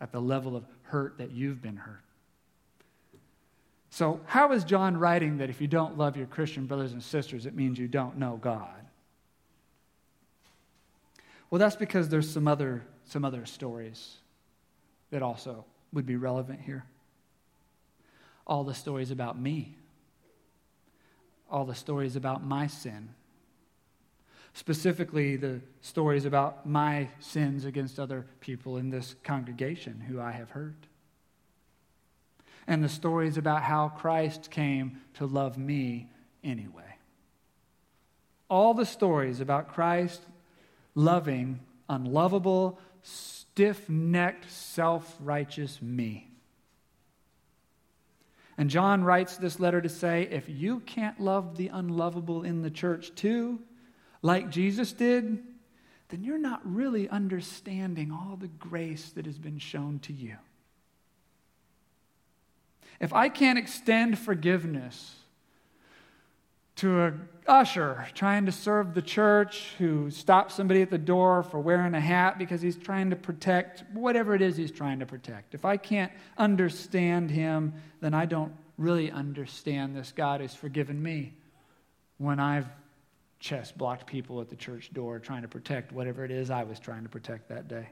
at 0.02 0.12
the 0.12 0.22
level 0.22 0.56
of 0.56 0.66
hurt 0.84 1.18
that 1.20 1.32
you've 1.32 1.62
been 1.62 1.78
hurt. 1.78 2.02
So, 3.90 4.20
how 4.26 4.52
is 4.52 4.64
John 4.64 4.98
writing 4.98 5.38
that 5.38 5.50
if 5.50 5.62
you 5.62 5.68
don't 5.68 5.98
love 5.98 6.18
your 6.18 6.28
Christian 6.28 6.66
brothers 6.66 6.94
and 6.94 7.02
sisters, 7.02 7.46
it 7.46 7.56
means 7.56 7.80
you 7.80 7.88
don't 7.88 8.18
know 8.18 8.38
God? 8.40 8.70
Well, 11.50 11.60
that's 11.60 11.76
because 11.76 12.10
there's 12.10 12.30
some 12.30 12.48
other, 12.48 12.84
some 13.08 13.24
other 13.24 13.46
stories 13.46 14.18
that 15.12 15.22
also 15.22 15.66
would 15.94 16.06
be 16.06 16.16
relevant 16.16 16.60
here. 16.62 16.84
All 18.46 18.64
the 18.64 18.74
stories 18.74 19.12
about 19.12 19.40
me, 19.40 19.76
all 21.50 21.66
the 21.66 21.76
stories 21.76 22.16
about 22.16 22.44
my 22.44 22.68
sin, 22.68 23.10
specifically 24.54 25.36
the 25.36 25.62
stories 25.82 26.26
about 26.26 26.66
my 26.66 27.10
sins 27.20 27.66
against 27.66 28.00
other 28.00 28.26
people 28.40 28.78
in 28.78 28.90
this 28.90 29.16
congregation 29.24 30.02
who 30.02 30.20
I 30.20 30.32
have 30.32 30.52
hurt, 30.52 30.88
and 32.68 32.84
the 32.84 32.90
stories 32.90 33.38
about 33.38 33.64
how 33.64 33.90
Christ 33.90 34.52
came 34.52 35.00
to 35.16 35.26
love 35.26 35.58
me 35.58 36.10
anyway. 36.44 36.84
All 38.50 38.74
the 38.74 38.86
stories 38.86 39.40
about 39.40 39.74
Christ 39.74 40.22
loving 40.96 41.60
unlovable, 41.90 42.80
stiff 43.04 43.90
necked, 43.90 44.50
self 44.52 45.16
righteous 45.20 45.82
me. 45.82 46.30
And 48.58 48.70
John 48.70 49.04
writes 49.04 49.38
this 49.38 49.60
letter 49.60 49.82
to 49.82 49.90
say 49.90 50.28
if 50.32 50.50
you 50.50 50.80
can't 50.82 51.20
love 51.20 51.58
the 51.58 51.68
unlovable 51.68 52.44
in 52.44 52.64
the 52.64 52.72
church 52.72 53.14
too, 53.16 53.60
like 54.22 54.50
Jesus 54.50 54.94
did, 54.94 55.44
then 56.10 56.24
you're 56.24 56.40
not 56.40 56.62
really 56.64 57.08
understanding 57.10 58.12
all 58.12 58.36
the 58.36 58.48
grace 58.48 59.12
that 59.12 59.26
has 59.26 59.38
been 59.38 59.60
shown 59.60 60.00
to 60.00 60.14
you. 60.14 60.38
If 63.00 63.14
I 63.14 63.30
can't 63.30 63.60
extend 63.60 64.18
forgiveness 64.18 65.16
to 66.78 67.02
a 67.02 67.14
usher 67.48 68.08
trying 68.14 68.46
to 68.46 68.52
serve 68.52 68.94
the 68.94 69.02
church 69.02 69.74
who 69.78 70.12
stops 70.12 70.56
somebody 70.56 70.82
at 70.82 70.90
the 70.90 70.98
door 70.98 71.44
for 71.44 71.60
wearing 71.60 71.94
a 71.94 72.00
hat 72.00 72.38
because 72.38 72.62
he's 72.62 72.76
trying 72.76 73.10
to 73.10 73.16
protect 73.16 73.84
whatever 73.94 74.36
it 74.36 74.42
is 74.42 74.58
he's 74.58 74.72
trying 74.72 75.00
to 75.00 75.06
protect. 75.06 75.54
If 75.54 75.66
I 75.66 75.78
can't 75.78 76.12
understand 76.38 77.32
him, 77.32 77.74
then 78.02 78.14
I 78.14 78.26
don't 78.26 78.54
really 78.78 79.12
understand 79.12 79.96
this 79.96 80.12
God 80.12 80.42
who's 80.42 80.54
forgiven 80.54 81.02
me 81.02 81.34
when 82.18 82.40
I've 82.40 82.68
chest 83.40 83.78
blocked 83.78 84.08
people 84.08 84.42
at 84.42 84.50
the 84.50 84.56
church 84.56 84.92
door 84.94 85.20
trying 85.20 85.44
to 85.44 85.48
protect 85.48 85.92
whatever 85.92 86.26
it 86.26 86.32
is 86.32 86.50
I 86.50 86.64
was 86.64 86.80
trying 86.80 87.04
to 87.04 87.10
protect 87.10 87.50
that 87.50 87.68
day. 87.68 87.88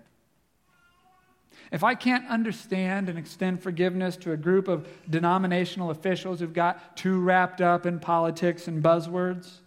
If 1.72 1.84
I 1.84 1.96
can't 1.96 2.28
understand 2.30 3.10
and 3.10 3.18
extend 3.18 3.62
forgiveness 3.62 4.18
to 4.18 4.32
a 4.32 4.38
group 4.38 4.68
of 4.68 4.88
denominational 5.10 5.90
officials 5.90 6.40
who've 6.40 6.54
got 6.54 6.96
too 6.96 7.20
wrapped 7.20 7.60
up 7.60 7.86
in 7.86 8.00
politics 8.00 8.68
and 8.68 8.84
buzzwords, 8.84 9.60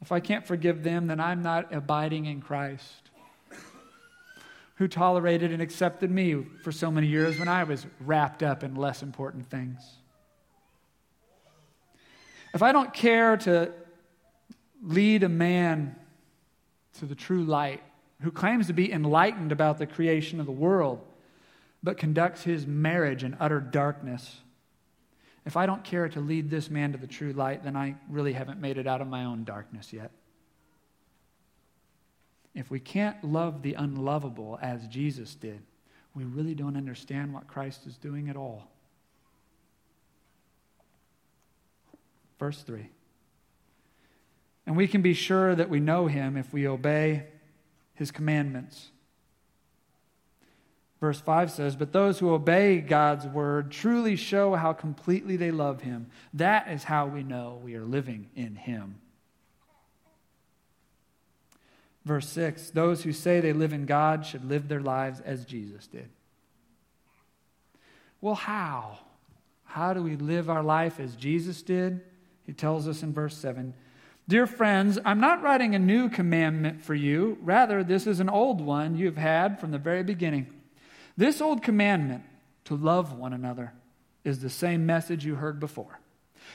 if 0.00 0.12
I 0.12 0.20
can't 0.20 0.46
forgive 0.46 0.82
them, 0.82 1.06
then 1.06 1.18
I'm 1.18 1.42
not 1.42 1.72
abiding 1.72 2.26
in 2.26 2.40
Christ, 2.40 3.10
who 4.76 4.86
tolerated 4.86 5.50
and 5.50 5.62
accepted 5.62 6.10
me 6.10 6.44
for 6.62 6.72
so 6.72 6.90
many 6.90 7.06
years 7.06 7.38
when 7.38 7.48
I 7.48 7.64
was 7.64 7.86
wrapped 8.00 8.42
up 8.42 8.62
in 8.62 8.74
less 8.74 9.02
important 9.02 9.48
things. 9.48 9.80
If 12.52 12.62
I 12.62 12.70
don't 12.72 12.92
care 12.92 13.36
to 13.38 13.72
lead 14.82 15.22
a 15.22 15.28
man 15.28 15.96
to 16.98 17.06
the 17.06 17.14
true 17.14 17.44
light, 17.44 17.82
who 18.24 18.30
claims 18.30 18.66
to 18.66 18.72
be 18.72 18.90
enlightened 18.90 19.52
about 19.52 19.76
the 19.76 19.86
creation 19.86 20.40
of 20.40 20.46
the 20.46 20.52
world, 20.52 21.04
but 21.82 21.98
conducts 21.98 22.42
his 22.42 22.66
marriage 22.66 23.22
in 23.22 23.36
utter 23.38 23.60
darkness. 23.60 24.38
If 25.44 25.58
I 25.58 25.66
don't 25.66 25.84
care 25.84 26.08
to 26.08 26.20
lead 26.20 26.48
this 26.48 26.70
man 26.70 26.92
to 26.92 26.98
the 26.98 27.06
true 27.06 27.34
light, 27.34 27.62
then 27.62 27.76
I 27.76 27.96
really 28.08 28.32
haven't 28.32 28.62
made 28.62 28.78
it 28.78 28.86
out 28.86 29.02
of 29.02 29.08
my 29.08 29.24
own 29.24 29.44
darkness 29.44 29.92
yet. 29.92 30.10
If 32.54 32.70
we 32.70 32.80
can't 32.80 33.22
love 33.22 33.60
the 33.60 33.74
unlovable 33.74 34.58
as 34.62 34.88
Jesus 34.88 35.34
did, 35.34 35.60
we 36.14 36.24
really 36.24 36.54
don't 36.54 36.78
understand 36.78 37.34
what 37.34 37.46
Christ 37.46 37.86
is 37.86 37.98
doing 37.98 38.30
at 38.30 38.36
all. 38.36 38.70
Verse 42.38 42.62
3. 42.62 42.88
And 44.66 44.78
we 44.78 44.88
can 44.88 45.02
be 45.02 45.12
sure 45.12 45.54
that 45.54 45.68
we 45.68 45.78
know 45.78 46.06
him 46.06 46.38
if 46.38 46.54
we 46.54 46.66
obey 46.66 47.26
his 47.94 48.10
commandments. 48.10 48.90
Verse 51.00 51.20
5 51.20 51.50
says, 51.50 51.76
But 51.76 51.92
those 51.92 52.18
who 52.18 52.32
obey 52.32 52.80
God's 52.80 53.26
word 53.26 53.70
truly 53.70 54.16
show 54.16 54.54
how 54.54 54.72
completely 54.72 55.36
they 55.36 55.50
love 55.50 55.82
him. 55.82 56.06
That 56.32 56.68
is 56.68 56.84
how 56.84 57.06
we 57.06 57.22
know 57.22 57.60
we 57.62 57.74
are 57.74 57.84
living 57.84 58.30
in 58.34 58.54
him. 58.54 59.00
Verse 62.04 62.28
6 62.28 62.70
Those 62.70 63.02
who 63.02 63.12
say 63.12 63.40
they 63.40 63.52
live 63.52 63.72
in 63.72 63.86
God 63.86 64.24
should 64.24 64.44
live 64.44 64.68
their 64.68 64.80
lives 64.80 65.20
as 65.20 65.44
Jesus 65.44 65.86
did. 65.86 66.08
Well, 68.20 68.34
how? 68.34 68.98
How 69.64 69.92
do 69.92 70.02
we 70.02 70.16
live 70.16 70.48
our 70.48 70.62
life 70.62 71.00
as 71.00 71.16
Jesus 71.16 71.60
did? 71.60 72.00
He 72.46 72.52
tells 72.52 72.86
us 72.86 73.02
in 73.02 73.12
verse 73.12 73.36
7 73.36 73.74
Dear 74.26 74.46
friends, 74.46 74.98
I'm 75.04 75.20
not 75.20 75.42
writing 75.42 75.74
a 75.74 75.78
new 75.78 76.08
commandment 76.08 76.82
for 76.82 76.94
you. 76.94 77.36
Rather, 77.42 77.84
this 77.84 78.06
is 78.06 78.20
an 78.20 78.30
old 78.30 78.58
one 78.58 78.96
you've 78.96 79.18
had 79.18 79.60
from 79.60 79.70
the 79.70 79.78
very 79.78 80.02
beginning. 80.02 80.46
This 81.14 81.42
old 81.42 81.62
commandment, 81.62 82.22
to 82.64 82.74
love 82.74 83.18
one 83.18 83.34
another, 83.34 83.74
is 84.24 84.40
the 84.40 84.48
same 84.48 84.86
message 84.86 85.26
you 85.26 85.34
heard 85.34 85.60
before. 85.60 86.00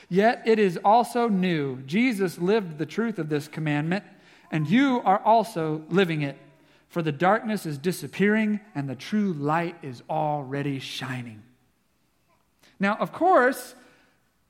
Yet 0.08 0.42
it 0.46 0.58
is 0.58 0.80
also 0.84 1.28
new. 1.28 1.80
Jesus 1.82 2.38
lived 2.38 2.78
the 2.78 2.86
truth 2.86 3.20
of 3.20 3.28
this 3.28 3.46
commandment, 3.46 4.04
and 4.50 4.68
you 4.68 5.00
are 5.04 5.20
also 5.20 5.82
living 5.88 6.22
it. 6.22 6.36
For 6.88 7.02
the 7.02 7.12
darkness 7.12 7.66
is 7.66 7.78
disappearing, 7.78 8.58
and 8.74 8.90
the 8.90 8.96
true 8.96 9.32
light 9.32 9.76
is 9.80 10.02
already 10.10 10.80
shining. 10.80 11.42
Now, 12.80 12.96
of 12.96 13.12
course, 13.12 13.76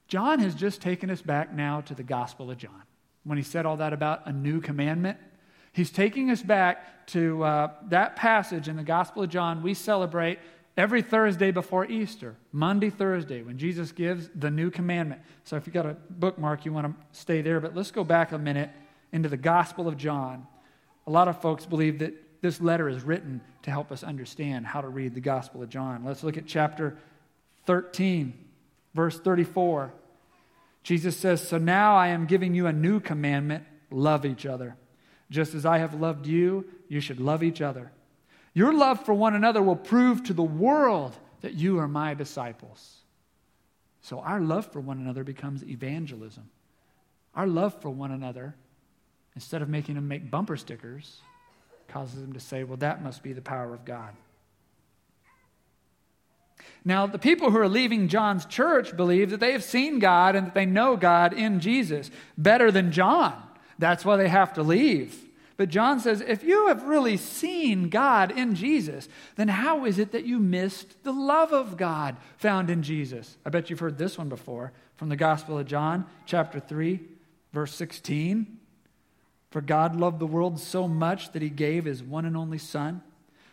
John 0.08 0.38
has 0.38 0.54
just 0.54 0.80
taken 0.80 1.10
us 1.10 1.20
back 1.20 1.52
now 1.52 1.82
to 1.82 1.94
the 1.94 2.02
Gospel 2.02 2.50
of 2.50 2.56
John 2.56 2.82
when 3.24 3.38
he 3.38 3.44
said 3.44 3.66
all 3.66 3.76
that 3.76 3.92
about 3.92 4.26
a 4.26 4.32
new 4.32 4.60
commandment. 4.60 5.18
He's 5.72 5.90
taking 5.90 6.30
us 6.30 6.42
back 6.42 7.06
to 7.08 7.42
uh, 7.42 7.70
that 7.88 8.16
passage 8.16 8.68
in 8.68 8.76
the 8.76 8.82
Gospel 8.82 9.22
of 9.22 9.30
John 9.30 9.62
we 9.62 9.74
celebrate 9.74 10.38
every 10.76 11.02
Thursday 11.02 11.50
before 11.50 11.84
Easter, 11.86 12.36
Maundy, 12.52 12.90
Thursday, 12.90 13.42
when 13.42 13.58
Jesus 13.58 13.92
gives 13.92 14.30
the 14.34 14.50
new 14.50 14.70
commandment. 14.70 15.20
So 15.44 15.56
if 15.56 15.66
you've 15.66 15.74
got 15.74 15.86
a 15.86 15.96
bookmark, 16.08 16.64
you 16.64 16.72
want 16.72 16.86
to 16.86 17.18
stay 17.18 17.42
there, 17.42 17.60
but 17.60 17.76
let's 17.76 17.90
go 17.90 18.04
back 18.04 18.32
a 18.32 18.38
minute 18.38 18.70
into 19.12 19.28
the 19.28 19.36
Gospel 19.36 19.88
of 19.88 19.96
John. 19.96 20.46
A 21.06 21.10
lot 21.10 21.28
of 21.28 21.40
folks 21.40 21.66
believe 21.66 21.98
that 21.98 22.14
this 22.40 22.60
letter 22.60 22.88
is 22.88 23.02
written 23.02 23.40
to 23.62 23.70
help 23.70 23.92
us 23.92 24.02
understand 24.02 24.66
how 24.66 24.80
to 24.80 24.88
read 24.88 25.14
the 25.14 25.20
Gospel 25.20 25.62
of 25.62 25.68
John. 25.68 26.04
Let's 26.04 26.22
look 26.22 26.36
at 26.36 26.46
chapter 26.46 26.96
13, 27.66 28.32
verse 28.94 29.18
34. 29.20 29.92
Jesus 30.82 31.16
says, 31.16 31.46
So 31.46 31.58
now 31.58 31.96
I 31.96 32.08
am 32.08 32.26
giving 32.26 32.54
you 32.54 32.66
a 32.66 32.72
new 32.72 33.00
commandment 33.00 33.64
love 33.90 34.24
each 34.24 34.46
other. 34.46 34.76
Just 35.30 35.54
as 35.54 35.64
I 35.64 35.78
have 35.78 35.94
loved 35.94 36.26
you, 36.26 36.64
you 36.88 37.00
should 37.00 37.20
love 37.20 37.42
each 37.42 37.60
other. 37.60 37.92
Your 38.52 38.72
love 38.72 39.04
for 39.04 39.14
one 39.14 39.34
another 39.34 39.62
will 39.62 39.76
prove 39.76 40.24
to 40.24 40.32
the 40.32 40.42
world 40.42 41.16
that 41.40 41.54
you 41.54 41.78
are 41.78 41.88
my 41.88 42.14
disciples. 42.14 42.98
So 44.02 44.20
our 44.20 44.40
love 44.40 44.72
for 44.72 44.80
one 44.80 44.98
another 44.98 45.24
becomes 45.24 45.62
evangelism. 45.62 46.50
Our 47.34 47.46
love 47.46 47.80
for 47.80 47.90
one 47.90 48.10
another, 48.10 48.56
instead 49.36 49.62
of 49.62 49.68
making 49.68 49.94
them 49.94 50.08
make 50.08 50.30
bumper 50.30 50.56
stickers, 50.56 51.20
causes 51.86 52.20
them 52.20 52.32
to 52.32 52.40
say, 52.40 52.64
Well, 52.64 52.78
that 52.78 53.02
must 53.02 53.22
be 53.22 53.32
the 53.32 53.42
power 53.42 53.72
of 53.72 53.84
God. 53.84 54.14
Now, 56.84 57.06
the 57.06 57.18
people 57.18 57.50
who 57.50 57.58
are 57.58 57.68
leaving 57.68 58.08
John's 58.08 58.46
church 58.46 58.96
believe 58.96 59.30
that 59.30 59.40
they 59.40 59.52
have 59.52 59.64
seen 59.64 59.98
God 59.98 60.34
and 60.34 60.46
that 60.46 60.54
they 60.54 60.66
know 60.66 60.96
God 60.96 61.32
in 61.32 61.60
Jesus 61.60 62.10
better 62.38 62.70
than 62.70 62.92
John. 62.92 63.40
That's 63.78 64.04
why 64.04 64.16
they 64.16 64.28
have 64.28 64.54
to 64.54 64.62
leave. 64.62 65.26
But 65.58 65.68
John 65.68 66.00
says, 66.00 66.22
if 66.22 66.42
you 66.42 66.68
have 66.68 66.84
really 66.84 67.18
seen 67.18 67.90
God 67.90 68.30
in 68.30 68.54
Jesus, 68.54 69.10
then 69.36 69.48
how 69.48 69.84
is 69.84 69.98
it 69.98 70.12
that 70.12 70.24
you 70.24 70.38
missed 70.38 71.04
the 71.04 71.12
love 71.12 71.52
of 71.52 71.76
God 71.76 72.16
found 72.38 72.70
in 72.70 72.82
Jesus? 72.82 73.36
I 73.44 73.50
bet 73.50 73.68
you've 73.68 73.80
heard 73.80 73.98
this 73.98 74.16
one 74.16 74.30
before 74.30 74.72
from 74.96 75.10
the 75.10 75.16
Gospel 75.16 75.58
of 75.58 75.66
John, 75.66 76.06
chapter 76.24 76.60
3, 76.60 77.00
verse 77.52 77.74
16. 77.74 78.58
For 79.50 79.60
God 79.60 79.96
loved 79.96 80.18
the 80.18 80.26
world 80.26 80.58
so 80.58 80.88
much 80.88 81.32
that 81.32 81.42
he 81.42 81.50
gave 81.50 81.84
his 81.84 82.02
one 82.02 82.24
and 82.24 82.38
only 82.38 82.58
Son 82.58 83.02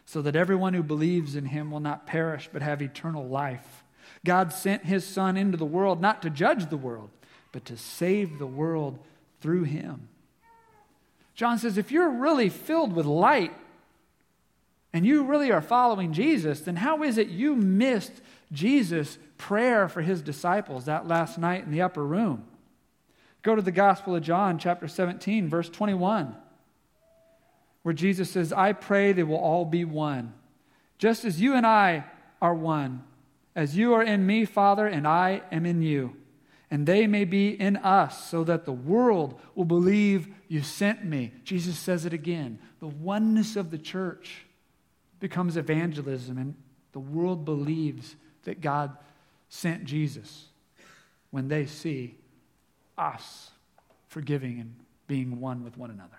so 0.08 0.22
that 0.22 0.38
everyone 0.38 0.74
who 0.74 0.82
believes 0.82 1.36
in 1.36 1.46
him 1.46 1.70
will 1.70 1.82
not 1.82 2.08
perish 2.08 2.50
but 2.52 2.62
have 2.62 2.82
eternal 2.82 3.28
life. 3.28 3.84
God 4.26 4.54
sent 4.54 4.86
his 4.86 5.06
Son 5.06 5.36
into 5.36 5.58
the 5.58 5.66
world 5.66 6.02
not 6.02 6.22
to 6.22 6.30
judge 6.30 6.70
the 6.70 6.78
world, 6.78 7.10
but 7.52 7.66
to 7.66 7.76
save 7.78 8.40
the 8.40 8.48
world 8.48 8.98
through 9.42 9.64
him. 9.64 10.08
John 11.36 11.60
says 11.60 11.78
if 11.78 11.92
you're 11.92 12.10
really 12.10 12.48
filled 12.48 12.94
with 12.94 13.06
light 13.06 13.54
and 14.94 15.06
you 15.06 15.26
really 15.26 15.52
are 15.52 15.62
following 15.62 16.14
Jesus, 16.14 16.62
then 16.62 16.78
how 16.78 17.04
is 17.04 17.18
it 17.18 17.28
you 17.28 17.56
missed 17.56 18.14
Jesus' 18.52 19.18
prayer 19.38 19.90
for 19.90 20.02
his 20.02 20.22
disciples 20.22 20.86
that 20.86 21.06
last 21.06 21.38
night 21.38 21.66
in 21.66 21.72
the 21.72 21.82
upper 21.82 22.04
room. 22.04 22.46
Go 23.42 23.56
to 23.56 23.62
the 23.62 23.72
Gospel 23.72 24.16
of 24.16 24.24
John, 24.24 24.58
chapter 24.58 24.88
17, 24.88 25.50
verse 25.50 25.70
21, 25.70 26.34
where 27.88 27.94
Jesus 27.94 28.30
says, 28.30 28.52
I 28.52 28.74
pray 28.74 29.14
they 29.14 29.24
will 29.24 29.38
all 29.38 29.64
be 29.64 29.86
one, 29.86 30.34
just 30.98 31.24
as 31.24 31.40
you 31.40 31.54
and 31.54 31.66
I 31.66 32.04
are 32.42 32.54
one, 32.54 33.02
as 33.56 33.78
you 33.78 33.94
are 33.94 34.04
in 34.04 34.28
me, 34.28 34.44
Father, 34.44 34.86
and 34.86 35.08
I 35.08 35.42
am 35.54 35.66
in 35.66 35.82
you 35.82 36.14
and 36.70 36.86
they 36.86 37.08
may 37.08 37.24
be 37.24 37.50
in 37.50 37.78
us, 37.78 38.30
so 38.30 38.44
that 38.44 38.66
the 38.66 38.74
world 38.74 39.40
will 39.56 39.64
believe 39.64 40.28
you 40.50 40.62
sent 40.62 41.06
me. 41.06 41.32
Jesus 41.46 41.80
says 41.80 42.06
it 42.06 42.12
again. 42.12 42.60
The 42.82 42.88
oneness 42.88 43.56
of 43.56 43.72
the 43.72 43.78
church 43.78 44.46
becomes 45.22 45.56
evangelism, 45.56 46.38
and 46.38 46.56
the 46.92 47.00
world 47.00 47.46
believes 47.46 48.18
that 48.44 48.60
God 48.60 48.98
sent 49.48 49.86
Jesus 49.86 50.48
when 51.32 51.48
they 51.48 51.66
see 51.66 52.18
us 52.98 53.52
forgiving 54.10 54.60
and 54.60 54.76
being 55.08 55.40
one 55.40 55.64
with 55.64 55.78
one 55.78 55.90
another. 55.90 56.18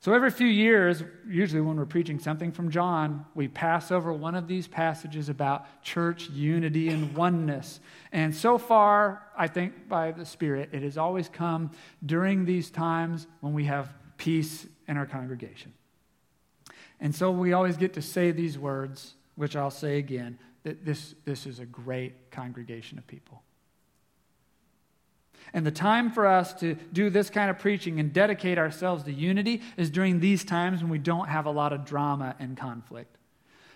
So, 0.00 0.14
every 0.14 0.30
few 0.30 0.46
years, 0.46 1.02
usually 1.28 1.60
when 1.60 1.76
we're 1.76 1.84
preaching 1.84 2.20
something 2.20 2.52
from 2.52 2.70
John, 2.70 3.26
we 3.34 3.48
pass 3.48 3.90
over 3.90 4.12
one 4.12 4.36
of 4.36 4.46
these 4.46 4.68
passages 4.68 5.28
about 5.28 5.82
church 5.82 6.30
unity 6.30 6.88
and 6.88 7.16
oneness. 7.16 7.80
And 8.12 8.32
so 8.32 8.58
far, 8.58 9.22
I 9.36 9.48
think 9.48 9.88
by 9.88 10.12
the 10.12 10.24
Spirit, 10.24 10.70
it 10.72 10.82
has 10.82 10.96
always 10.96 11.28
come 11.28 11.72
during 12.06 12.44
these 12.44 12.70
times 12.70 13.26
when 13.40 13.54
we 13.54 13.64
have 13.64 13.92
peace 14.18 14.68
in 14.86 14.96
our 14.96 15.06
congregation. 15.06 15.72
And 17.00 17.12
so 17.12 17.32
we 17.32 17.52
always 17.52 17.76
get 17.76 17.94
to 17.94 18.02
say 18.02 18.30
these 18.30 18.56
words, 18.56 19.14
which 19.34 19.56
I'll 19.56 19.70
say 19.70 19.98
again 19.98 20.38
that 20.62 20.84
this, 20.84 21.16
this 21.24 21.44
is 21.44 21.58
a 21.58 21.66
great 21.66 22.30
congregation 22.30 22.98
of 22.98 23.06
people. 23.08 23.42
And 25.54 25.64
the 25.64 25.70
time 25.70 26.10
for 26.10 26.26
us 26.26 26.52
to 26.54 26.74
do 26.92 27.10
this 27.10 27.30
kind 27.30 27.50
of 27.50 27.58
preaching 27.58 28.00
and 28.00 28.12
dedicate 28.12 28.58
ourselves 28.58 29.04
to 29.04 29.12
unity 29.12 29.62
is 29.76 29.90
during 29.90 30.20
these 30.20 30.44
times 30.44 30.82
when 30.82 30.90
we 30.90 30.98
don't 30.98 31.28
have 31.28 31.46
a 31.46 31.50
lot 31.50 31.72
of 31.72 31.84
drama 31.84 32.34
and 32.38 32.56
conflict. 32.56 33.16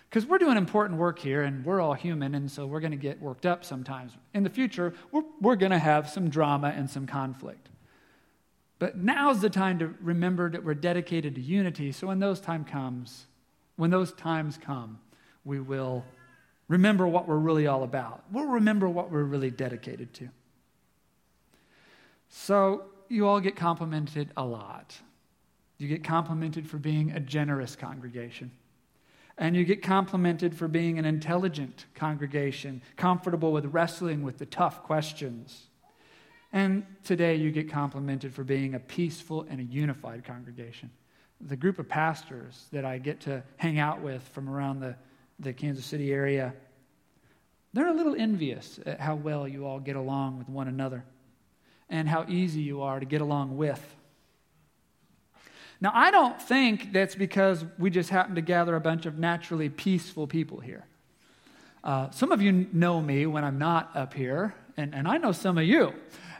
Because 0.09 0.27
we're 0.27 0.37
doing 0.37 0.57
important 0.57 0.99
work 0.99 1.17
here 1.17 1.41
and 1.41 1.65
we're 1.65 1.81
all 1.81 1.95
human, 1.95 2.35
and 2.35 2.51
so 2.51 2.67
we're 2.67 2.79
going 2.79 2.91
to 2.91 2.97
get 2.97 3.19
worked 3.19 3.47
up 3.47 3.65
sometimes. 3.65 4.11
In 4.35 4.43
the 4.43 4.49
future, 4.49 4.93
we're, 5.11 5.23
we're 5.41 5.55
going 5.55 5.71
to 5.71 5.79
have 5.79 6.07
some 6.07 6.29
drama 6.29 6.71
and 6.75 6.87
some 6.87 7.07
conflict. 7.07 7.69
But 8.77 8.97
now's 8.97 9.41
the 9.41 9.49
time 9.49 9.79
to 9.79 9.93
remember 10.01 10.51
that 10.51 10.63
we're 10.63 10.75
dedicated 10.75 11.33
to 11.35 11.41
unity. 11.41 11.91
So 11.91 12.07
when 12.07 12.19
those 12.19 12.39
time 12.39 12.63
comes, 12.63 13.25
when 13.75 13.89
those 13.89 14.13
times 14.13 14.59
come, 14.61 14.99
we 15.45 15.59
will 15.59 16.05
remember 16.67 17.07
what 17.07 17.27
we're 17.27 17.37
really 17.37 17.65
all 17.65 17.83
about. 17.83 18.23
We'll 18.31 18.45
remember 18.45 18.87
what 18.87 19.09
we're 19.09 19.23
really 19.23 19.51
dedicated 19.51 20.13
to. 20.15 20.29
So 22.35 22.85
you 23.09 23.27
all 23.27 23.39
get 23.39 23.55
complimented 23.55 24.31
a 24.35 24.43
lot. 24.43 24.97
You 25.77 25.87
get 25.87 26.03
complimented 26.03 26.67
for 26.67 26.77
being 26.77 27.11
a 27.11 27.19
generous 27.19 27.75
congregation. 27.75 28.51
And 29.37 29.55
you 29.55 29.63
get 29.63 29.83
complimented 29.83 30.55
for 30.55 30.67
being 30.67 30.97
an 30.97 31.05
intelligent 31.05 31.85
congregation, 31.93 32.81
comfortable 32.97 33.51
with 33.51 33.67
wrestling 33.67 34.23
with 34.23 34.39
the 34.39 34.47
tough 34.47 34.81
questions. 34.81 35.67
And 36.51 36.85
today 37.03 37.35
you 37.35 37.51
get 37.51 37.69
complimented 37.69 38.33
for 38.33 38.43
being 38.43 38.73
a 38.73 38.79
peaceful 38.79 39.45
and 39.47 39.59
a 39.59 39.63
unified 39.63 40.25
congregation. 40.25 40.89
The 41.39 41.55
group 41.55 41.77
of 41.77 41.87
pastors 41.87 42.65
that 42.71 42.83
I 42.83 42.97
get 42.97 43.21
to 43.21 43.43
hang 43.57 43.77
out 43.77 44.01
with 44.01 44.23
from 44.29 44.49
around 44.49 44.79
the, 44.79 44.95
the 45.39 45.53
Kansas 45.53 45.85
City 45.85 46.11
area, 46.11 46.55
they're 47.73 47.87
a 47.87 47.93
little 47.93 48.15
envious 48.15 48.79
at 48.87 48.99
how 48.99 49.15
well 49.15 49.47
you 49.47 49.67
all 49.67 49.79
get 49.79 49.95
along 49.95 50.39
with 50.39 50.49
one 50.49 50.67
another 50.67 51.05
and 51.93 52.09
how 52.09 52.25
easy 52.27 52.59
you 52.59 52.81
are 52.81 52.99
to 52.99 53.05
get 53.05 53.21
along 53.21 53.55
with. 53.55 53.95
Now, 55.79 55.91
I 55.93 56.09
don't 56.09 56.41
think 56.41 56.91
that's 56.91 57.13
because 57.13 57.63
we 57.77 57.91
just 57.91 58.09
happen 58.09 58.33
to 58.33 58.41
gather 58.41 58.75
a 58.75 58.81
bunch 58.81 59.05
of 59.05 59.19
naturally 59.19 59.69
peaceful 59.69 60.25
people 60.25 60.59
here. 60.59 60.87
Uh, 61.83 62.09
some 62.09 62.31
of 62.31 62.41
you 62.41 62.67
know 62.73 62.99
me 62.99 63.27
when 63.27 63.43
I'm 63.43 63.59
not 63.59 63.91
up 63.95 64.15
here, 64.15 64.55
and, 64.75 64.95
and 64.95 65.07
I 65.07 65.17
know 65.17 65.31
some 65.33 65.59
of 65.59 65.65
you. 65.65 65.93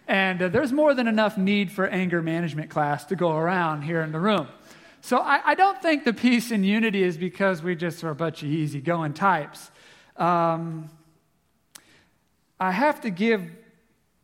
And 0.07 0.41
uh, 0.41 0.47
there's 0.47 0.71
more 0.71 0.95
than 0.95 1.07
enough 1.07 1.37
need 1.37 1.71
for 1.71 1.85
anger 1.85 2.23
management 2.23 2.71
class 2.71 3.05
to 3.05 3.15
go 3.15 3.37
around 3.37 3.83
here 3.83 4.01
in 4.01 4.11
the 4.11 4.19
room. 4.19 4.47
So 5.01 5.19
I, 5.19 5.51
I 5.51 5.55
don't 5.55 5.79
think 5.83 6.03
the 6.03 6.13
peace 6.13 6.49
and 6.49 6.65
unity 6.65 7.03
is 7.03 7.15
because 7.15 7.61
we 7.61 7.75
just 7.75 8.03
are 8.03 8.09
a 8.09 8.15
bunch 8.15 8.41
of 8.41 8.49
easygoing 8.49 9.13
types. 9.13 9.69
Um, 10.17 10.89
I 12.59 12.71
have 12.71 13.01
to 13.01 13.11
give 13.11 13.51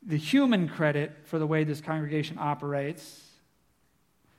the 0.10 0.18
human 0.18 0.68
credit 0.68 1.12
for 1.26 1.38
the 1.38 1.46
way 1.46 1.64
this 1.64 1.82
congregation 1.82 2.36
operates 2.40 3.28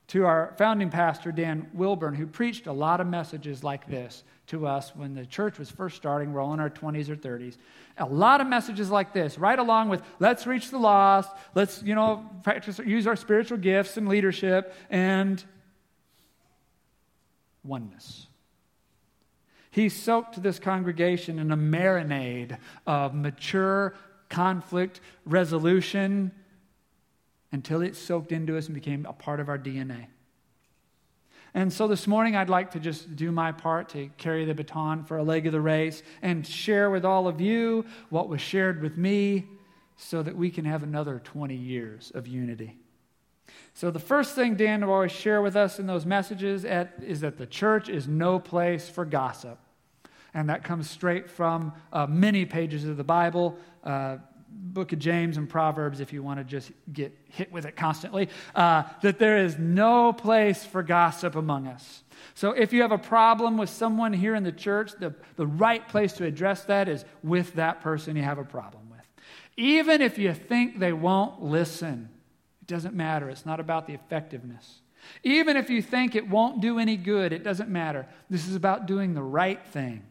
to 0.09 0.27
our 0.27 0.53
founding 0.59 0.91
pastor, 0.91 1.31
Dan 1.31 1.69
Wilburn, 1.73 2.13
who 2.17 2.27
preached 2.27 2.67
a 2.67 2.73
lot 2.73 3.01
of 3.01 3.07
messages 3.07 3.63
like 3.63 3.87
this 3.87 4.25
to 4.49 4.67
us 4.67 4.91
when 4.97 5.15
the 5.15 5.25
church 5.25 5.61
was 5.61 5.71
first 5.71 5.95
starting. 5.95 6.33
We're 6.33 6.41
all 6.41 6.53
in 6.53 6.59
our 6.59 6.69
20s 6.69 7.09
or 7.09 7.15
30s. 7.15 7.57
A 7.99 8.05
lot 8.05 8.41
of 8.41 8.49
messages 8.49 8.91
like 8.91 9.13
this, 9.13 9.39
right 9.39 9.59
along 9.59 9.91
with 9.91 10.03
let's 10.19 10.45
reach 10.45 10.71
the 10.71 10.79
lost, 10.79 11.31
let's, 11.55 11.81
you 11.85 11.95
know, 11.95 12.29
practice, 12.43 12.81
use 12.81 13.07
our 13.07 13.15
spiritual 13.15 13.59
gifts 13.59 13.97
and 13.97 14.09
leadership 14.09 14.75
and 14.91 15.45
oneness. 17.63 18.27
He 19.71 19.89
soaked 19.89 20.43
this 20.43 20.59
congregation 20.59 21.39
in 21.39 21.53
a 21.53 21.57
marinade 21.57 22.59
of 22.89 23.15
mature 23.15 23.95
conflict 24.31 25.01
resolution 25.27 26.33
until 27.53 27.83
it 27.83 27.97
soaked 27.97 28.33
into 28.33 28.57
us 28.57 28.67
and 28.67 28.75
became 28.75 29.05
a 29.05 29.13
part 29.13 29.41
of 29.41 29.49
our 29.49 29.59
DNA. 29.59 30.07
And 31.53 31.73
so 31.73 31.89
this 31.89 32.07
morning, 32.07 32.37
I'd 32.37 32.49
like 32.49 32.71
to 32.73 32.81
just 32.81 33.17
do 33.17 33.33
my 33.33 33.51
part 33.51 33.89
to 33.91 34.09
carry 34.17 34.45
the 34.45 34.55
baton 34.55 35.05
for 35.05 35.19
a 35.19 35.25
leg 35.25 35.47
of 35.47 35.53
the 35.53 35.61
race 35.61 36.03
and 36.23 36.47
share 36.47 36.91
with 36.91 37.05
all 37.05 37.27
of 37.27 37.41
you 37.41 37.85
what 38.09 38.29
was 38.29 38.41
shared 38.41 38.81
with 38.81 38.97
me 38.97 39.47
so 39.97 40.23
that 40.23 40.37
we 40.37 40.51
can 40.51 40.65
have 40.65 40.85
another 40.85 41.21
20 41.23 41.55
years 41.57 42.13
of 42.15 42.29
unity. 42.29 42.79
So, 43.75 43.91
the 43.91 43.99
first 43.99 44.37
thing 44.37 44.55
Dan 44.55 44.87
will 44.87 44.95
always 44.95 45.13
share 45.13 45.43
with 45.43 45.57
us 45.57 45.81
in 45.81 45.87
those 45.87 46.07
messages 46.07 46.65
at, 46.65 46.95
is 47.05 47.21
that 47.21 47.37
the 47.37 47.47
church 47.47 47.89
is 47.89 48.07
no 48.07 48.39
place 48.39 48.89
for 48.89 49.05
gossip. 49.05 49.59
And 50.35 50.49
that 50.49 50.65
comes 50.65 50.89
straight 50.89 51.29
from 51.29 51.73
uh, 51.93 52.07
many 52.07 52.45
pages 52.45 52.85
of 52.85 52.97
the 52.97 53.05
Bible, 53.05 53.59
uh, 53.85 54.19
book 54.49 54.93
of 54.93 54.99
James 54.99 55.37
and 55.37 55.49
Proverbs, 55.49 56.01
if 56.01 56.13
you 56.13 56.23
want 56.23 56.39
to 56.39 56.45
just 56.45 56.71
get 56.93 57.17
hit 57.29 57.51
with 57.53 57.65
it 57.65 57.77
constantly, 57.77 58.29
uh, 58.55 58.85
that 59.03 59.19
there 59.19 59.39
is 59.39 59.59
no 59.59 60.13
place 60.13 60.65
for 60.65 60.83
gossip 60.83 61.35
among 61.35 61.67
us. 61.67 62.03
So 62.35 62.53
if 62.53 62.73
you 62.73 62.83
have 62.83 62.93
a 62.93 62.99
problem 62.99 63.57
with 63.57 63.71
someone 63.71 64.13
here 64.13 64.35
in 64.35 64.43
the 64.43 64.53
church, 64.53 64.93
the, 64.99 65.15
the 65.37 65.47
right 65.47 65.87
place 65.89 66.13
to 66.15 66.25
address 66.25 66.65
that 66.65 66.89
is 66.89 67.05
with 67.23 67.55
that 67.55 67.81
person 67.81 68.17
you 68.17 68.23
have 68.23 68.39
a 68.39 68.45
problem 68.45 68.91
with. 68.91 69.01
Even 69.57 70.01
if 70.01 70.19
you 70.19 70.33
think 70.35 70.79
they 70.79 70.93
won't 70.93 71.43
listen, 71.43 72.09
it 72.61 72.67
doesn't 72.67 72.95
matter. 72.95 73.29
It's 73.31 73.47
not 73.47 73.61
about 73.61 73.87
the 73.87 73.95
effectiveness. 73.95 74.83
Even 75.23 75.57
if 75.57 75.71
you 75.71 75.81
think 75.83 76.15
it 76.15 76.29
won't 76.29 76.61
do 76.61 76.79
any 76.79 76.97
good, 76.97 77.33
it 77.33 77.43
doesn't 77.43 77.71
matter. 77.71 78.07
This 78.29 78.47
is 78.47 78.55
about 78.55 78.87
doing 78.87 79.15
the 79.15 79.23
right 79.23 79.65
thing. 79.69 80.03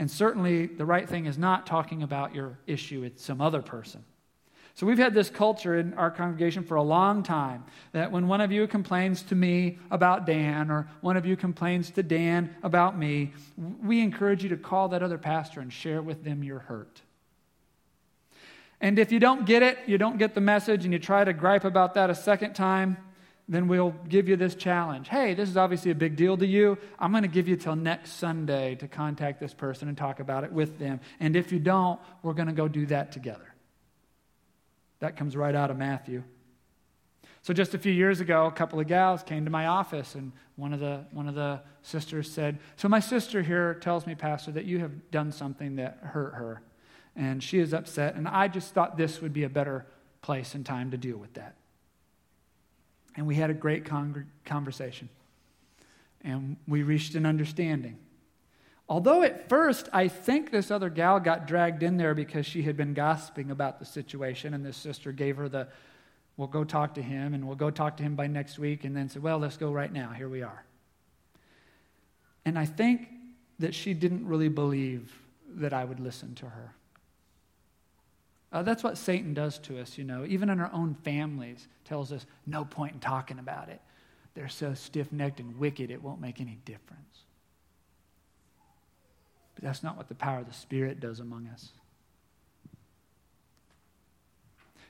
And 0.00 0.10
certainly, 0.10 0.64
the 0.64 0.86
right 0.86 1.06
thing 1.06 1.26
is 1.26 1.36
not 1.36 1.66
talking 1.66 2.02
about 2.02 2.34
your 2.34 2.58
issue 2.66 3.02
with 3.02 3.20
some 3.20 3.42
other 3.42 3.60
person. 3.60 4.02
So, 4.72 4.86
we've 4.86 4.96
had 4.96 5.12
this 5.12 5.28
culture 5.28 5.78
in 5.78 5.92
our 5.92 6.10
congregation 6.10 6.64
for 6.64 6.76
a 6.76 6.82
long 6.82 7.22
time 7.22 7.64
that 7.92 8.10
when 8.10 8.26
one 8.26 8.40
of 8.40 8.50
you 8.50 8.66
complains 8.66 9.20
to 9.24 9.34
me 9.34 9.78
about 9.90 10.24
Dan, 10.24 10.70
or 10.70 10.88
one 11.02 11.18
of 11.18 11.26
you 11.26 11.36
complains 11.36 11.90
to 11.90 12.02
Dan 12.02 12.56
about 12.62 12.98
me, 12.98 13.34
we 13.58 14.00
encourage 14.00 14.42
you 14.42 14.48
to 14.48 14.56
call 14.56 14.88
that 14.88 15.02
other 15.02 15.18
pastor 15.18 15.60
and 15.60 15.70
share 15.70 16.00
with 16.00 16.24
them 16.24 16.42
your 16.42 16.60
hurt. 16.60 17.02
And 18.80 18.98
if 18.98 19.12
you 19.12 19.20
don't 19.20 19.44
get 19.44 19.62
it, 19.62 19.80
you 19.86 19.98
don't 19.98 20.16
get 20.16 20.34
the 20.34 20.40
message, 20.40 20.84
and 20.84 20.94
you 20.94 20.98
try 20.98 21.24
to 21.24 21.34
gripe 21.34 21.66
about 21.66 21.92
that 21.92 22.08
a 22.08 22.14
second 22.14 22.54
time, 22.54 22.96
then 23.54 23.66
we'll 23.66 23.94
give 24.08 24.28
you 24.28 24.36
this 24.36 24.54
challenge. 24.54 25.08
Hey, 25.08 25.34
this 25.34 25.48
is 25.48 25.56
obviously 25.56 25.90
a 25.90 25.94
big 25.94 26.14
deal 26.14 26.36
to 26.36 26.46
you. 26.46 26.78
I'm 27.00 27.10
going 27.10 27.24
to 27.24 27.28
give 27.28 27.48
you 27.48 27.56
till 27.56 27.74
next 27.74 28.12
Sunday 28.12 28.76
to 28.76 28.86
contact 28.86 29.40
this 29.40 29.52
person 29.52 29.88
and 29.88 29.98
talk 29.98 30.20
about 30.20 30.44
it 30.44 30.52
with 30.52 30.78
them. 30.78 31.00
And 31.18 31.34
if 31.34 31.50
you 31.50 31.58
don't, 31.58 32.00
we're 32.22 32.34
going 32.34 32.46
to 32.46 32.54
go 32.54 32.68
do 32.68 32.86
that 32.86 33.10
together. 33.10 33.52
That 35.00 35.16
comes 35.16 35.36
right 35.36 35.54
out 35.54 35.70
of 35.70 35.76
Matthew. 35.76 36.22
So 37.42 37.52
just 37.52 37.74
a 37.74 37.78
few 37.78 37.92
years 37.92 38.20
ago, 38.20 38.46
a 38.46 38.52
couple 38.52 38.78
of 38.78 38.86
gals 38.86 39.22
came 39.22 39.46
to 39.46 39.50
my 39.50 39.66
office, 39.66 40.14
and 40.14 40.30
one 40.56 40.74
of 40.74 40.80
the 40.80 41.06
one 41.10 41.26
of 41.26 41.34
the 41.34 41.62
sisters 41.80 42.30
said, 42.30 42.58
"So 42.76 42.86
my 42.86 43.00
sister 43.00 43.42
here 43.42 43.74
tells 43.74 44.06
me, 44.06 44.14
Pastor, 44.14 44.52
that 44.52 44.66
you 44.66 44.78
have 44.80 45.10
done 45.10 45.32
something 45.32 45.76
that 45.76 45.98
hurt 46.02 46.34
her, 46.34 46.60
and 47.16 47.42
she 47.42 47.58
is 47.58 47.72
upset. 47.72 48.14
And 48.14 48.28
I 48.28 48.48
just 48.48 48.74
thought 48.74 48.98
this 48.98 49.22
would 49.22 49.32
be 49.32 49.44
a 49.44 49.48
better 49.48 49.86
place 50.20 50.54
and 50.54 50.66
time 50.66 50.90
to 50.90 50.98
deal 50.98 51.16
with 51.16 51.32
that." 51.34 51.56
And 53.16 53.26
we 53.26 53.34
had 53.34 53.50
a 53.50 53.54
great 53.54 53.84
con- 53.84 54.30
conversation. 54.44 55.08
And 56.22 56.56
we 56.68 56.82
reached 56.82 57.14
an 57.14 57.26
understanding. 57.26 57.98
Although 58.88 59.22
at 59.22 59.48
first, 59.48 59.88
I 59.92 60.08
think 60.08 60.50
this 60.50 60.70
other 60.70 60.90
gal 60.90 61.20
got 61.20 61.46
dragged 61.46 61.82
in 61.82 61.96
there 61.96 62.14
because 62.14 62.44
she 62.44 62.62
had 62.62 62.76
been 62.76 62.92
gossiping 62.92 63.50
about 63.50 63.78
the 63.78 63.84
situation, 63.84 64.52
and 64.52 64.66
this 64.66 64.76
sister 64.76 65.12
gave 65.12 65.36
her 65.36 65.48
the, 65.48 65.68
we'll 66.36 66.48
go 66.48 66.64
talk 66.64 66.94
to 66.94 67.02
him, 67.02 67.32
and 67.32 67.46
we'll 67.46 67.56
go 67.56 67.70
talk 67.70 67.96
to 67.98 68.02
him 68.02 68.16
by 68.16 68.26
next 68.26 68.58
week, 68.58 68.84
and 68.84 68.96
then 68.96 69.08
said, 69.08 69.22
well, 69.22 69.38
let's 69.38 69.56
go 69.56 69.70
right 69.70 69.92
now. 69.92 70.10
Here 70.10 70.28
we 70.28 70.42
are. 70.42 70.64
And 72.44 72.58
I 72.58 72.64
think 72.66 73.08
that 73.60 73.74
she 73.74 73.94
didn't 73.94 74.26
really 74.26 74.48
believe 74.48 75.12
that 75.54 75.72
I 75.72 75.84
would 75.84 76.00
listen 76.00 76.34
to 76.36 76.46
her. 76.46 76.74
Uh, 78.52 78.62
that's 78.62 78.82
what 78.82 78.98
Satan 78.98 79.32
does 79.32 79.58
to 79.60 79.80
us, 79.80 79.96
you 79.96 80.04
know. 80.04 80.24
Even 80.26 80.50
in 80.50 80.60
our 80.60 80.70
own 80.72 80.94
families, 80.94 81.68
tells 81.84 82.12
us 82.12 82.26
no 82.46 82.64
point 82.64 82.94
in 82.94 83.00
talking 83.00 83.38
about 83.38 83.68
it. 83.68 83.80
They're 84.34 84.48
so 84.48 84.74
stiff 84.74 85.12
necked 85.12 85.40
and 85.40 85.58
wicked, 85.58 85.90
it 85.90 86.02
won't 86.02 86.20
make 86.20 86.40
any 86.40 86.58
difference. 86.64 87.24
But 89.54 89.64
that's 89.64 89.82
not 89.82 89.96
what 89.96 90.08
the 90.08 90.14
power 90.14 90.40
of 90.40 90.46
the 90.46 90.54
Spirit 90.54 91.00
does 91.00 91.20
among 91.20 91.48
us. 91.48 91.68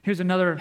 Here's 0.03 0.21
another 0.21 0.61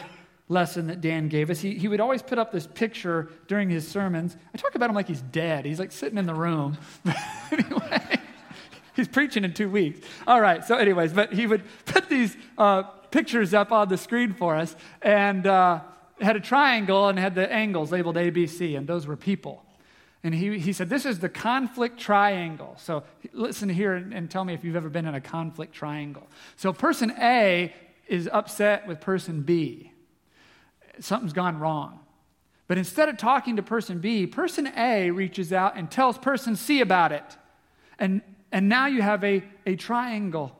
lesson 0.50 0.88
that 0.88 1.00
Dan 1.00 1.30
gave 1.30 1.50
us. 1.50 1.62
He, 1.62 1.76
he 1.76 1.88
would 1.88 2.02
always 2.02 2.22
put 2.22 2.40
up 2.40 2.52
this 2.52 2.68
picture 2.68 3.30
during 3.48 3.70
his 3.70 3.88
sermons. 3.88 4.36
I 4.54 4.58
talk 4.58 4.76
about 4.76 4.90
him 4.90 4.96
like 4.96 5.08
he's 5.08 5.22
dead. 5.22 5.66
He's 5.66 5.80
like 5.80 5.92
sitting 5.92 6.18
in 6.18 6.26
the 6.26 6.34
room. 6.34 6.78
anyway, 7.52 8.20
he's 9.00 9.08
preaching 9.08 9.44
in 9.44 9.54
two 9.54 9.70
weeks. 9.70 10.06
All 10.28 10.40
right, 10.40 10.64
so, 10.64 10.76
anyways, 10.78 11.14
but 11.14 11.34
he 11.34 11.48
would 11.48 11.64
put 11.86 12.10
these 12.10 12.38
uh, 12.58 12.84
pictures 13.12 13.54
up 13.54 13.72
on 13.72 13.90
the 13.90 13.98
screen 13.98 14.34
for 14.34 14.56
us 14.56 14.76
and 15.02 15.48
uh, 15.48 15.82
had 16.22 16.36
a 16.36 16.40
triangle 16.40 17.08
and 17.08 17.18
had 17.18 17.36
the 17.36 17.52
angles 17.52 17.92
labeled 17.92 18.18
A, 18.18 18.30
B, 18.30 18.46
C, 18.46 18.76
and 18.76 18.88
those 18.88 19.08
were 19.08 19.18
people. 19.18 19.64
And 20.24 20.36
he, 20.36 20.60
he 20.60 20.74
said, 20.74 20.90
This 20.90 21.06
is 21.06 21.20
the 21.20 21.30
conflict 21.30 22.00
triangle. 22.00 22.76
So 22.78 23.04
listen 23.34 23.70
here 23.70 23.94
and, 23.94 24.14
and 24.14 24.30
tell 24.30 24.44
me 24.44 24.54
if 24.54 24.64
you've 24.64 24.76
ever 24.76 24.90
been 24.90 25.06
in 25.06 25.16
a 25.16 25.22
conflict 25.22 25.74
triangle. 25.74 26.28
So 26.58 26.74
person 26.74 27.12
A 27.20 27.74
is 28.08 28.30
upset 28.32 28.86
with 28.88 29.00
person 29.00 29.42
B 29.42 29.94
something's 31.00 31.34
gone 31.34 31.60
wrong. 31.60 32.00
But 32.68 32.78
instead 32.78 33.10
of 33.10 33.18
talking 33.18 33.56
to 33.56 33.64
person 33.64 34.00
B, 34.00 34.28
person 34.28 34.68
A 34.78 35.10
reaches 35.12 35.52
out 35.52 35.76
and 35.76 35.90
tells 35.90 36.18
person 36.18 36.56
C 36.56 36.82
about 36.82 37.12
it. 37.12 37.38
And, 37.98 38.22
and 38.52 38.70
now 38.70 38.88
you 38.88 39.02
have 39.02 39.24
a, 39.24 39.44
a 39.66 39.76
triangle. 39.76 40.56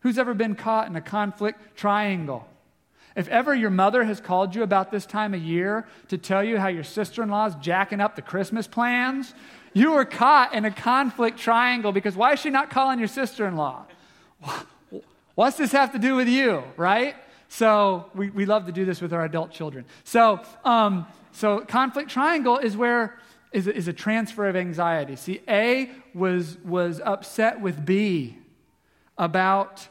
Who's 0.00 0.18
ever 0.18 0.34
been 0.34 0.54
caught 0.54 0.88
in 0.88 0.96
a 0.96 1.00
conflict 1.00 1.76
triangle? 1.76 2.46
If 3.16 3.28
ever 3.28 3.54
your 3.54 3.70
mother 3.70 4.04
has 4.04 4.20
called 4.20 4.54
you 4.54 4.62
about 4.62 4.90
this 4.90 5.06
time 5.06 5.32
of 5.32 5.40
year 5.40 5.86
to 6.08 6.18
tell 6.18 6.44
you 6.44 6.58
how 6.58 6.68
your 6.68 6.84
sister 6.84 7.22
in 7.22 7.30
law 7.30 7.46
is 7.46 7.54
jacking 7.56 8.00
up 8.00 8.14
the 8.14 8.22
Christmas 8.22 8.66
plans, 8.66 9.34
you 9.72 9.92
were 9.92 10.04
caught 10.04 10.54
in 10.54 10.64
a 10.64 10.70
conflict 10.70 11.38
triangle 11.38 11.92
because 11.92 12.14
why 12.14 12.34
is 12.34 12.40
she 12.40 12.50
not 12.50 12.70
calling 12.70 12.98
your 12.98 13.08
sister 13.08 13.46
in 13.46 13.56
law? 13.56 13.86
What's 15.34 15.56
this 15.56 15.72
have 15.72 15.92
to 15.92 15.98
do 15.98 16.14
with 16.14 16.28
you, 16.28 16.62
right? 16.76 17.14
So 17.48 18.10
we, 18.14 18.30
we 18.30 18.46
love 18.46 18.66
to 18.66 18.72
do 18.72 18.84
this 18.84 19.00
with 19.00 19.12
our 19.12 19.24
adult 19.24 19.50
children. 19.50 19.84
So, 20.04 20.40
um, 20.64 21.06
so 21.32 21.60
conflict 21.60 22.10
triangle 22.10 22.58
is 22.58 22.76
where 22.76 23.18
is 23.52 23.66
a, 23.66 23.74
is 23.74 23.88
a 23.88 23.92
transfer 23.92 24.48
of 24.48 24.56
anxiety. 24.56 25.16
See, 25.16 25.40
A 25.48 25.90
was 26.14 26.58
was 26.64 27.00
upset 27.04 27.60
with 27.60 27.84
B 27.84 28.38
about, 29.16 29.88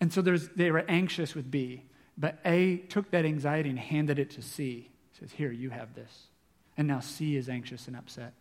and 0.00 0.12
so 0.12 0.22
there's 0.22 0.48
they 0.50 0.70
were 0.70 0.84
anxious 0.88 1.34
with 1.34 1.50
B, 1.50 1.84
but 2.16 2.38
A 2.44 2.78
took 2.88 3.10
that 3.10 3.24
anxiety 3.24 3.70
and 3.70 3.78
handed 3.78 4.18
it 4.18 4.30
to 4.30 4.42
C. 4.42 4.90
He 5.12 5.18
says, 5.18 5.32
"Here, 5.32 5.52
you 5.52 5.70
have 5.70 5.94
this," 5.94 6.28
and 6.76 6.88
now 6.88 7.00
C 7.00 7.36
is 7.36 7.48
anxious 7.48 7.86
and 7.86 7.96
upset. 7.96 8.32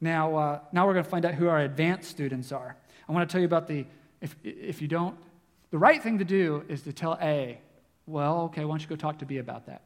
Now, 0.00 0.36
uh, 0.36 0.58
now 0.72 0.86
we're 0.86 0.92
going 0.92 1.04
to 1.04 1.10
find 1.10 1.24
out 1.24 1.34
who 1.34 1.48
our 1.48 1.60
advanced 1.60 2.10
students 2.10 2.52
are. 2.52 2.76
I 3.08 3.12
want 3.12 3.28
to 3.28 3.32
tell 3.32 3.40
you 3.40 3.46
about 3.46 3.68
the 3.68 3.86
if 4.20 4.36
if 4.42 4.82
you 4.82 4.88
don't 4.88 5.16
the 5.74 5.78
right 5.78 6.00
thing 6.00 6.18
to 6.18 6.24
do 6.24 6.62
is 6.68 6.82
to 6.82 6.92
tell 6.92 7.18
A, 7.20 7.58
well, 8.06 8.42
okay, 8.42 8.64
why 8.64 8.74
don't 8.74 8.82
you 8.82 8.86
go 8.86 8.94
talk 8.94 9.18
to 9.18 9.26
B 9.26 9.38
about 9.38 9.66
that? 9.66 9.82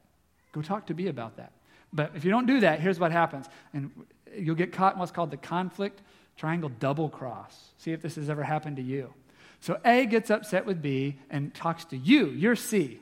Go 0.52 0.60
talk 0.60 0.86
to 0.88 0.94
B 0.94 1.06
about 1.06 1.38
that. 1.38 1.52
But 1.92 2.12
if 2.14 2.24
you 2.24 2.31
don't 2.31 2.46
do 2.46 2.61
that, 2.61 2.81
here's 2.81 2.98
what 2.98 3.12
happens. 3.12 3.46
And 3.72 3.90
you'll 4.37 4.55
get 4.55 4.72
caught 4.72 4.94
in 4.94 4.98
what's 4.98 5.12
called 5.12 5.31
the 5.31 5.37
conflict 5.37 6.03
triangle 6.37 6.70
double 6.81 7.09
cross. 7.09 7.70
See 7.79 7.92
if 7.92 8.01
this 8.01 8.14
has 8.16 8.31
ever 8.31 8.42
happened 8.42 8.77
to 8.77 8.83
you. 8.83 9.12
So 9.61 9.81
A 9.85 10.07
gets 10.07 10.31
upset 10.31 10.66
with 10.66 10.81
B 10.81 11.18
and 11.31 11.53
talks 11.53 11.85
to 11.87 11.96
you, 11.96 12.27
you're 12.27 12.55
C, 12.55 13.01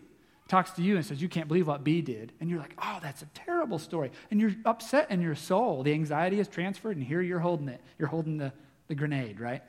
talks 0.48 0.70
to 0.72 0.82
you 0.82 0.96
and 0.96 1.04
says, 1.04 1.20
You 1.20 1.28
can't 1.28 1.48
believe 1.48 1.66
what 1.66 1.84
B 1.84 2.00
did. 2.00 2.32
And 2.40 2.48
you're 2.48 2.58
like, 2.58 2.74
Oh, 2.82 2.98
that's 3.02 3.22
a 3.22 3.26
terrible 3.34 3.78
story. 3.78 4.10
And 4.30 4.40
you're 4.40 4.54
upset 4.64 5.10
in 5.10 5.20
your 5.20 5.34
soul. 5.34 5.82
The 5.82 5.92
anxiety 5.92 6.40
is 6.40 6.48
transferred, 6.48 6.96
and 6.96 7.04
here 7.04 7.20
you're 7.20 7.40
holding 7.40 7.68
it. 7.68 7.80
You're 7.98 8.08
holding 8.08 8.38
the 8.38 8.52
the 8.88 8.94
grenade, 8.94 9.40
right? 9.40 9.62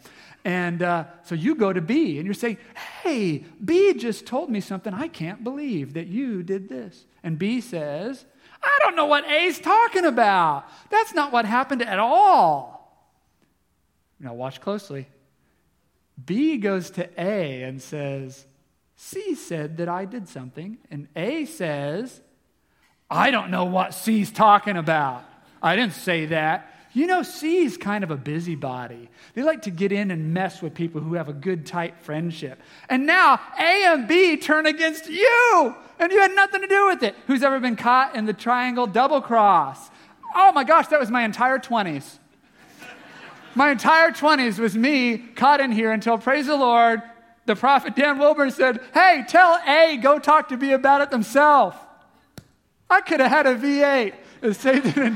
And 0.45 0.83
uh, 0.83 1.05
so 1.23 1.33
you 1.35 1.55
go 1.55 1.73
to 1.73 1.81
B 1.81 2.17
and 2.17 2.25
you're 2.25 2.33
saying, 2.33 2.57
Hey, 3.01 3.43
B 3.63 3.93
just 3.93 4.25
told 4.25 4.49
me 4.49 4.61
something 4.61 4.93
I 4.93 5.07
can't 5.07 5.43
believe 5.43 5.93
that 5.93 6.07
you 6.07 6.43
did 6.43 6.69
this. 6.69 7.05
And 7.23 7.39
B 7.39 7.61
says, 7.61 8.25
I 8.61 8.79
don't 8.83 8.95
know 8.95 9.05
what 9.05 9.29
A's 9.29 9.59
talking 9.59 10.05
about. 10.05 10.65
That's 10.89 11.13
not 11.13 11.31
what 11.31 11.45
happened 11.45 11.81
at 11.81 11.99
all. 11.99 12.77
Now, 14.19 14.33
watch 14.33 14.61
closely. 14.61 15.07
B 16.23 16.57
goes 16.57 16.89
to 16.91 17.09
A 17.21 17.63
and 17.63 17.81
says, 17.81 18.45
C 18.95 19.35
said 19.35 19.77
that 19.77 19.87
I 19.87 20.05
did 20.05 20.27
something. 20.27 20.77
And 20.89 21.07
A 21.15 21.45
says, 21.45 22.21
I 23.09 23.31
don't 23.31 23.51
know 23.51 23.65
what 23.65 23.93
C's 23.93 24.31
talking 24.31 24.75
about. 24.75 25.23
I 25.61 25.75
didn't 25.75 25.93
say 25.93 26.27
that. 26.27 26.73
You 26.97 27.05
know, 27.05 27.21
C 27.21 27.63
is 27.63 27.77
kind 27.77 28.03
of 28.03 28.09
a 28.09 28.17
busybody. 28.17 29.07
They 29.35 29.43
like 29.43 29.61
to 29.61 29.69
get 29.69 29.91
in 29.91 30.09
and 30.09 30.33
mess 30.33 30.63
with 30.63 30.73
people 30.73 30.99
who 30.99 31.13
have 31.13 31.29
a 31.29 31.33
good, 31.33 31.63
tight 31.63 31.93
friendship. 32.01 32.59
And 32.89 33.05
now 33.05 33.39
A 33.59 33.85
and 33.85 34.07
B 34.07 34.35
turn 34.35 34.65
against 34.65 35.07
you, 35.07 35.75
and 35.99 36.11
you 36.11 36.19
had 36.19 36.33
nothing 36.33 36.61
to 36.61 36.67
do 36.67 36.87
with 36.87 37.03
it. 37.03 37.13
Who's 37.27 37.43
ever 37.43 37.59
been 37.59 37.75
caught 37.75 38.15
in 38.15 38.25
the 38.25 38.33
triangle 38.33 38.87
double 38.87 39.21
cross? 39.21 39.91
Oh 40.35 40.51
my 40.53 40.63
gosh, 40.63 40.87
that 40.87 40.99
was 40.99 41.11
my 41.11 41.21
entire 41.21 41.59
20s. 41.59 42.17
My 43.53 43.69
entire 43.69 44.09
20s 44.09 44.57
was 44.57 44.75
me 44.75 45.19
caught 45.19 45.61
in 45.61 45.71
here 45.71 45.91
until, 45.91 46.17
praise 46.17 46.47
the 46.47 46.57
Lord, 46.57 47.03
the 47.45 47.55
prophet 47.55 47.95
Dan 47.95 48.17
Wilburn 48.17 48.49
said, 48.49 48.81
Hey, 48.95 49.23
tell 49.27 49.59
A, 49.67 49.97
go 49.97 50.17
talk 50.17 50.49
to 50.49 50.57
B 50.57 50.71
about 50.71 51.01
it 51.01 51.11
themselves. 51.11 51.77
I 52.89 53.01
could 53.01 53.19
have 53.19 53.29
had 53.29 53.45
a 53.45 53.55
V8 53.55 54.15
and 54.41 54.55
saved 54.55 54.97
it 54.97 55.13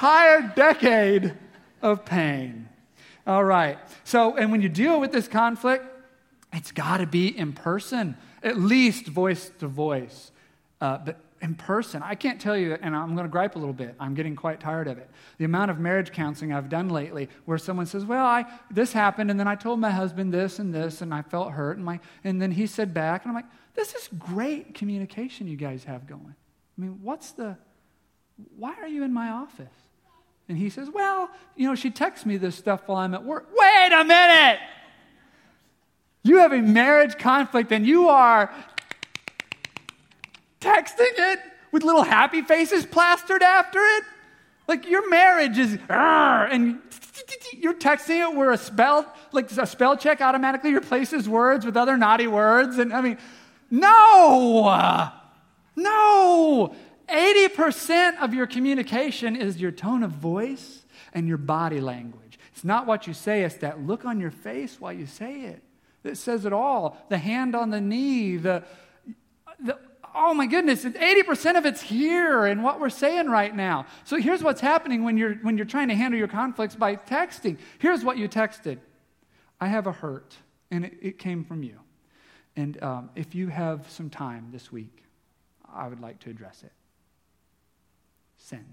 entire 0.00 0.50
decade 0.56 1.34
of 1.82 2.06
pain. 2.06 2.66
All 3.26 3.44
right. 3.44 3.76
So, 4.04 4.34
and 4.34 4.50
when 4.50 4.62
you 4.62 4.70
deal 4.70 4.98
with 4.98 5.12
this 5.12 5.28
conflict, 5.28 5.84
it's 6.54 6.72
got 6.72 6.98
to 6.98 7.06
be 7.06 7.36
in 7.36 7.52
person, 7.52 8.16
at 8.42 8.56
least 8.56 9.06
voice 9.08 9.50
to 9.58 9.66
voice. 9.66 10.30
Uh, 10.80 10.96
but 10.96 11.20
in 11.42 11.54
person, 11.54 12.02
I 12.02 12.14
can't 12.14 12.40
tell 12.40 12.56
you, 12.56 12.78
and 12.80 12.96
I'm 12.96 13.14
going 13.14 13.26
to 13.26 13.30
gripe 13.30 13.56
a 13.56 13.58
little 13.58 13.74
bit. 13.74 13.94
I'm 14.00 14.14
getting 14.14 14.34
quite 14.36 14.58
tired 14.58 14.88
of 14.88 14.96
it. 14.96 15.10
The 15.36 15.44
amount 15.44 15.70
of 15.70 15.78
marriage 15.78 16.12
counseling 16.12 16.54
I've 16.54 16.70
done 16.70 16.88
lately, 16.88 17.28
where 17.44 17.58
someone 17.58 17.84
says, 17.84 18.06
"Well, 18.06 18.24
I 18.24 18.46
this 18.70 18.94
happened, 18.94 19.30
and 19.30 19.38
then 19.38 19.48
I 19.48 19.54
told 19.54 19.80
my 19.80 19.90
husband 19.90 20.32
this 20.32 20.58
and 20.58 20.74
this, 20.74 21.02
and 21.02 21.12
I 21.12 21.20
felt 21.20 21.52
hurt, 21.52 21.76
and 21.76 21.84
my, 21.84 22.00
and 22.24 22.40
then 22.40 22.52
he 22.52 22.66
said 22.66 22.94
back, 22.94 23.24
and 23.24 23.30
I'm 23.30 23.34
like, 23.34 23.50
this 23.74 23.94
is 23.94 24.08
great 24.18 24.74
communication 24.74 25.46
you 25.46 25.56
guys 25.56 25.84
have 25.84 26.06
going. 26.06 26.34
I 26.78 26.80
mean, 26.80 27.00
what's 27.02 27.32
the, 27.32 27.58
why 28.56 28.74
are 28.80 28.88
you 28.88 29.04
in 29.04 29.12
my 29.12 29.28
office? 29.28 29.89
And 30.50 30.58
he 30.58 30.68
says, 30.68 30.90
Well, 30.90 31.30
you 31.54 31.68
know, 31.68 31.76
she 31.76 31.90
texts 31.90 32.26
me 32.26 32.36
this 32.36 32.56
stuff 32.56 32.82
while 32.86 32.98
I'm 32.98 33.14
at 33.14 33.24
work. 33.24 33.46
Wait 33.56 33.92
a 33.92 34.04
minute! 34.04 34.58
You 36.24 36.38
have 36.38 36.52
a 36.52 36.60
marriage 36.60 37.16
conflict 37.18 37.70
and 37.70 37.86
you 37.86 38.08
are 38.08 38.52
texting 40.60 41.12
it 41.16 41.38
with 41.70 41.84
little 41.84 42.02
happy 42.02 42.42
faces 42.42 42.84
plastered 42.84 43.44
after 43.44 43.78
it. 43.78 44.04
Like 44.66 44.88
your 44.88 45.08
marriage 45.08 45.56
is, 45.56 45.78
and 45.88 46.80
you're 47.56 47.74
texting 47.74 48.28
it 48.28 48.36
where 48.36 48.50
a 48.50 48.58
spell, 48.58 49.06
like 49.30 49.52
a 49.52 49.66
spell 49.66 49.96
check 49.96 50.20
automatically 50.20 50.74
replaces 50.74 51.28
words 51.28 51.64
with 51.64 51.76
other 51.76 51.96
naughty 51.96 52.26
words. 52.26 52.78
And 52.78 52.92
I 52.92 53.02
mean, 53.02 53.18
no, 53.70 55.12
no. 55.76 56.74
80% 57.10 58.18
of 58.20 58.34
your 58.34 58.46
communication 58.46 59.36
is 59.36 59.60
your 59.60 59.72
tone 59.72 60.02
of 60.02 60.12
voice 60.12 60.84
and 61.12 61.26
your 61.26 61.38
body 61.38 61.80
language. 61.80 62.38
It's 62.52 62.64
not 62.64 62.86
what 62.86 63.06
you 63.06 63.14
say, 63.14 63.42
it's 63.42 63.56
that 63.56 63.80
look 63.80 64.04
on 64.04 64.20
your 64.20 64.30
face 64.30 64.80
while 64.80 64.92
you 64.92 65.06
say 65.06 65.42
it 65.42 65.62
that 66.02 66.16
says 66.16 66.44
it 66.44 66.52
all. 66.52 66.96
The 67.08 67.18
hand 67.18 67.54
on 67.54 67.70
the 67.70 67.80
knee, 67.80 68.36
the, 68.36 68.64
the 69.58 69.78
oh 70.14 70.34
my 70.34 70.46
goodness, 70.46 70.84
80% 70.84 71.56
of 71.56 71.66
it's 71.66 71.82
here 71.82 72.46
in 72.46 72.62
what 72.62 72.80
we're 72.80 72.90
saying 72.90 73.28
right 73.28 73.54
now. 73.54 73.86
So 74.04 74.16
here's 74.16 74.42
what's 74.42 74.60
happening 74.60 75.04
when 75.04 75.16
you're, 75.16 75.34
when 75.36 75.56
you're 75.56 75.66
trying 75.66 75.88
to 75.88 75.94
handle 75.94 76.18
your 76.18 76.28
conflicts 76.28 76.74
by 76.74 76.96
texting. 76.96 77.58
Here's 77.78 78.04
what 78.04 78.16
you 78.16 78.28
texted 78.28 78.78
I 79.60 79.66
have 79.66 79.86
a 79.86 79.92
hurt, 79.92 80.36
and 80.70 80.84
it, 80.86 80.98
it 81.00 81.18
came 81.18 81.44
from 81.44 81.62
you. 81.62 81.78
And 82.56 82.82
um, 82.82 83.10
if 83.14 83.34
you 83.34 83.48
have 83.48 83.88
some 83.90 84.10
time 84.10 84.48
this 84.50 84.72
week, 84.72 85.04
I 85.72 85.86
would 85.86 86.00
like 86.00 86.18
to 86.20 86.30
address 86.30 86.62
it 86.64 86.72
send. 88.40 88.64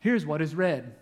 Here's 0.00 0.24
what 0.26 0.42
is 0.42 0.54
read 0.54 0.94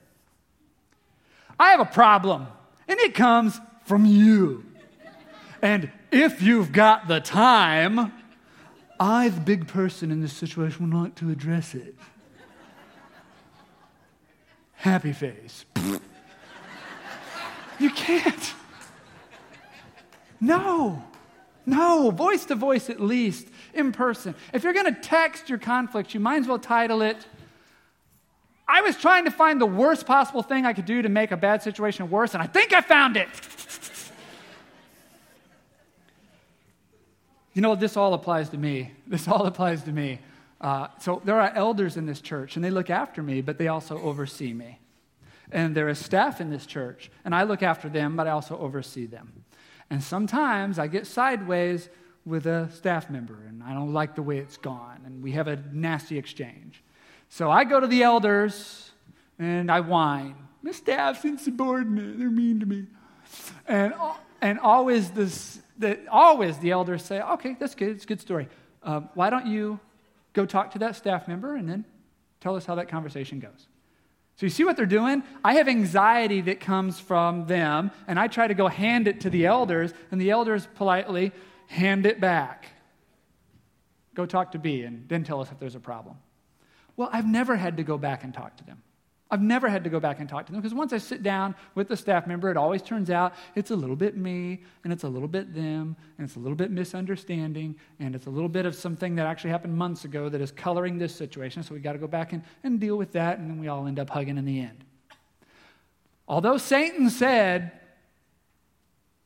I 1.59 1.71
have 1.71 1.81
a 1.81 1.85
problem, 1.85 2.47
and 2.89 2.99
it 3.01 3.15
comes 3.15 3.61
from 3.85 4.07
you. 4.07 4.65
And 5.61 5.91
if 6.11 6.43
you've 6.43 6.73
got 6.73 7.07
the 7.07 7.21
time, 7.21 8.13
I, 8.99 9.29
the 9.29 9.41
big 9.41 9.69
person 9.69 10.11
in 10.11 10.21
this 10.21 10.33
situation, 10.33 10.91
would 10.91 10.99
like 10.99 11.15
to 11.17 11.31
address 11.31 11.75
it. 11.75 11.95
Happy 14.73 15.13
face. 15.13 15.65
you 17.79 17.91
can't. 17.91 18.55
No. 20.41 21.05
No, 21.65 22.11
voice 22.11 22.45
to 22.47 22.57
voice 22.57 22.91
at 22.91 23.01
least, 23.01 23.47
in 23.75 23.93
person. 23.93 24.35
If 24.53 24.65
you're 24.65 24.73
going 24.73 24.93
to 24.95 25.01
text 25.01 25.49
your 25.49 25.59
conflict, 25.59 26.15
you 26.15 26.21
might 26.21 26.41
as 26.41 26.49
well 26.49 26.59
title 26.59 27.03
it 27.03 27.27
I 28.73 28.81
was 28.81 28.97
trying 28.97 29.27
to 29.27 29.31
find 29.31 29.61
the 29.61 29.67
worst 29.67 30.07
possible 30.07 30.43
thing 30.43 30.65
I 30.65 30.73
could 30.73 30.87
do 30.87 31.03
to 31.03 31.11
make 31.11 31.31
a 31.31 31.37
bad 31.37 31.63
situation 31.63 32.09
worse, 32.09 32.33
and 32.33 32.43
I 32.43 32.47
think 32.47 32.73
I 32.73 32.81
found 32.81 33.19
it. 33.19 33.29
you 37.53 37.61
know, 37.61 37.75
this 37.75 37.99
all 37.99 38.15
applies 38.15 38.49
to 38.49 38.57
me. 38.57 38.93
This 39.07 39.29
all 39.29 39.45
applies 39.45 39.83
to 39.83 39.93
me. 39.93 40.21
Uh, 40.59 40.87
so 41.01 41.21
there 41.25 41.39
are 41.39 41.53
elders 41.55 41.99
in 41.99 42.07
this 42.07 42.23
church, 42.23 42.57
and 42.57 42.65
they 42.65 42.71
look 42.71 42.89
after 42.89 43.23
me, 43.23 43.43
but 43.43 43.59
they 43.59 43.69
also 43.69 44.01
oversee 44.01 44.55
me. 44.55 44.79
And 45.51 45.75
there 45.75 45.91
is 45.91 45.99
staff 45.99 46.41
in 46.41 46.49
this 46.49 46.65
church, 46.65 47.11
and 47.27 47.35
I 47.35 47.43
look 47.43 47.63
after 47.63 47.91
them, 47.91 48.17
but 48.17 48.27
I 48.27 48.31
also 48.31 48.57
oversee 48.57 49.05
them. 49.05 49.45
And 49.91 50.03
sometimes 50.03 50.79
I 50.79 50.87
get 50.87 51.07
sideways 51.07 51.91
with 52.25 52.47
a 52.47 52.71
staff 52.73 53.11
member, 53.11 53.37
and 53.49 53.63
I 53.63 53.75
don't 53.75 53.93
like 53.93 54.15
the 54.15 54.23
way 54.23 54.39
it's 54.39 54.57
gone, 54.57 55.01
and 55.05 55.23
we 55.23 55.33
have 55.33 55.49
a 55.49 55.57
nasty 55.73 56.19
exchange. 56.19 56.83
So 57.29 57.51
I 57.51 57.65
go 57.65 57.81
to 57.81 57.87
the 57.87 58.03
elders 58.03 58.91
and 59.39 59.71
I 59.71 59.81
whine. 59.81 60.37
The 60.63 60.73
staff's 60.73 61.25
insubordinate. 61.25 62.19
They're 62.19 62.31
mean 62.31 62.61
to 62.61 62.67
me. 62.67 62.87
And, 63.67 63.95
and 64.41 64.61
always, 64.61 65.11
this, 65.11 65.61
the, 65.79 65.99
always 66.11 66.59
the 66.59 66.71
elders 66.71 67.03
say, 67.03 67.21
okay, 67.21 67.57
that's 67.59 67.75
good. 67.75 67.89
It's 67.89 68.05
a 68.05 68.07
good 68.07 68.21
story. 68.21 68.49
Uh, 68.83 69.01
why 69.15 69.31
don't 69.31 69.47
you 69.47 69.81
go 70.35 70.47
talk 70.47 70.73
to 70.73 70.79
that 70.81 70.95
staff 70.95 71.27
member 71.27 71.57
and 71.57 71.69
then 71.69 71.85
tell 72.41 72.55
us 72.55 72.67
how 72.67 72.75
that 72.77 72.89
conversation 72.89 73.41
goes? 73.41 73.67
So 74.37 74.47
you 74.47 74.51
see 74.51 74.65
what 74.65 74.77
they're 74.77 74.87
doing? 74.87 75.23
I 75.45 75.55
have 75.55 75.69
anxiety 75.69 76.41
that 76.43 76.61
comes 76.61 76.99
from 77.01 77.47
them, 77.47 77.91
and 78.07 78.19
I 78.19 78.29
try 78.29 78.47
to 78.47 78.55
go 78.55 78.69
hand 78.69 79.09
it 79.09 79.21
to 79.23 79.31
the 79.31 79.47
elders, 79.47 79.93
and 80.11 80.21
the 80.21 80.31
elders 80.31 80.69
politely 80.75 81.33
hand 81.73 82.05
it 82.05 82.21
back. 82.21 82.67
Go 84.15 84.27
talk 84.27 84.53
to 84.53 84.59
B 84.59 84.83
and 84.83 85.09
then 85.09 85.25
tell 85.25 85.41
us 85.41 85.51
if 85.51 85.59
there's 85.59 85.75
a 85.75 85.81
problem. 85.81 86.17
Well, 86.97 87.09
I've 87.13 87.27
never 87.27 87.57
had 87.57 87.79
to 87.79 87.83
go 87.83 87.97
back 87.97 88.25
and 88.25 88.35
talk 88.35 88.59
to 88.59 88.65
them. 88.65 88.83
I've 89.31 89.41
never 89.41 89.71
had 89.71 89.83
to 89.85 89.89
go 89.89 89.99
back 89.99 90.21
and 90.21 90.29
talk 90.29 90.45
to 90.45 90.53
them 90.53 90.61
because 90.61 90.75
once 90.75 90.93
I 90.93 90.99
sit 90.99 91.23
down 91.23 91.55
with 91.75 91.89
the 91.89 91.97
staff 91.97 92.27
member, 92.27 92.51
it 92.51 92.59
always 92.59 92.83
turns 92.83 93.09
out 93.09 93.33
it's 93.55 93.71
a 93.71 93.75
little 93.75 93.97
bit 93.97 94.15
me 94.15 94.63
and 94.85 94.93
it's 94.93 95.05
a 95.05 95.09
little 95.09 95.27
bit 95.27 95.55
them 95.55 95.97
and 96.19 96.27
it's 96.27 96.37
a 96.37 96.39
little 96.39 96.55
bit 96.55 96.71
misunderstanding 96.71 97.75
and 97.99 98.15
it's 98.15 98.27
a 98.27 98.31
little 98.31 98.51
bit 98.51 98.67
of 98.67 98.75
something 98.75 99.15
that 99.15 99.25
actually 99.25 99.49
happened 99.49 99.75
months 99.75 100.05
ago 100.05 100.29
that 100.29 100.43
is 100.43 100.53
coloring 100.53 100.99
this 100.99 101.15
situation. 101.15 101.63
So 101.63 101.73
we 101.73 101.81
got 101.81 101.95
to 101.95 101.99
go 101.99 102.07
back 102.07 102.35
and, 102.35 102.43
and 102.63 102.79
deal 102.79 102.99
with 102.99 103.13
that 103.13 103.39
and 103.39 103.49
then 103.49 103.59
we 103.59 103.69
all 103.69 103.87
end 103.87 103.99
up 103.99 104.11
hugging 104.11 104.37
in 104.37 104.45
the 104.45 104.61
end. 104.61 104.85
Although 106.29 106.59
Satan 106.59 107.09
said, 107.09 107.73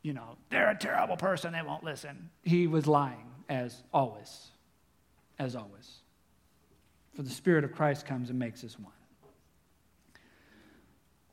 you 0.07 0.13
know, 0.13 0.37
they're 0.51 0.71
a 0.71 0.79
terrible 0.79 1.17
person, 1.17 1.53
they 1.53 1.63
won't 1.63 1.83
listen, 1.83 2.31
he 2.45 2.69
was 2.69 2.87
lying 2.87 3.27
as 3.49 3.83
always. 3.93 4.51
As 5.37 5.57
always. 5.57 5.97
For 7.17 7.23
the 7.23 7.31
Spirit 7.31 7.65
of 7.65 7.75
Christ 7.75 8.07
comes 8.07 8.31
and 8.31 8.39
makes 8.39 8.63
us 8.63 8.79
one. 8.79 8.93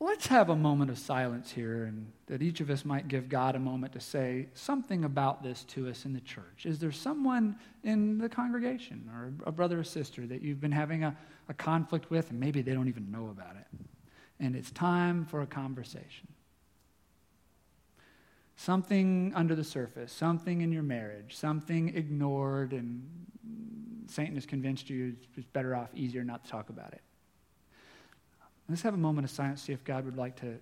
Let's 0.00 0.26
have 0.26 0.50
a 0.50 0.56
moment 0.56 0.90
of 0.90 0.98
silence 0.98 1.52
here, 1.52 1.84
and 1.84 2.10
that 2.26 2.42
each 2.42 2.60
of 2.60 2.68
us 2.68 2.84
might 2.84 3.06
give 3.06 3.28
God 3.28 3.54
a 3.54 3.60
moment 3.60 3.92
to 3.92 4.00
say 4.00 4.48
something 4.54 5.04
about 5.04 5.42
this 5.42 5.62
to 5.66 5.88
us 5.88 6.04
in 6.04 6.12
the 6.12 6.20
church. 6.20 6.66
Is 6.66 6.80
there 6.80 6.90
someone 6.90 7.56
in 7.84 8.18
the 8.18 8.28
congregation 8.28 9.08
or 9.14 9.32
a 9.46 9.52
brother 9.52 9.78
or 9.78 9.84
sister 9.84 10.26
that 10.26 10.42
you've 10.42 10.60
been 10.60 10.72
having 10.72 11.04
a, 11.04 11.16
a 11.48 11.54
conflict 11.54 12.10
with, 12.10 12.30
and 12.30 12.40
maybe 12.40 12.60
they 12.60 12.74
don't 12.74 12.88
even 12.88 13.10
know 13.12 13.28
about 13.28 13.54
it? 13.54 13.66
And 14.40 14.56
it's 14.56 14.72
time 14.72 15.24
for 15.24 15.42
a 15.42 15.46
conversation. 15.46 16.33
Something 18.56 19.32
under 19.34 19.54
the 19.54 19.64
surface, 19.64 20.12
something 20.12 20.60
in 20.60 20.72
your 20.72 20.82
marriage, 20.82 21.36
something 21.36 21.94
ignored 21.94 22.72
and 22.72 23.02
Satan 24.06 24.34
has 24.34 24.46
convinced 24.46 24.90
you 24.90 25.16
it's 25.36 25.46
better 25.46 25.74
off, 25.74 25.88
easier 25.94 26.24
not 26.24 26.44
to 26.44 26.50
talk 26.50 26.68
about 26.68 26.92
it. 26.92 27.00
Let's 28.68 28.82
have 28.82 28.94
a 28.94 28.98
moment 28.98 29.24
of 29.24 29.30
silence, 29.30 29.62
see 29.62 29.72
if 29.72 29.84
God 29.84 30.04
would 30.04 30.16
like 30.16 30.36
to 30.40 30.58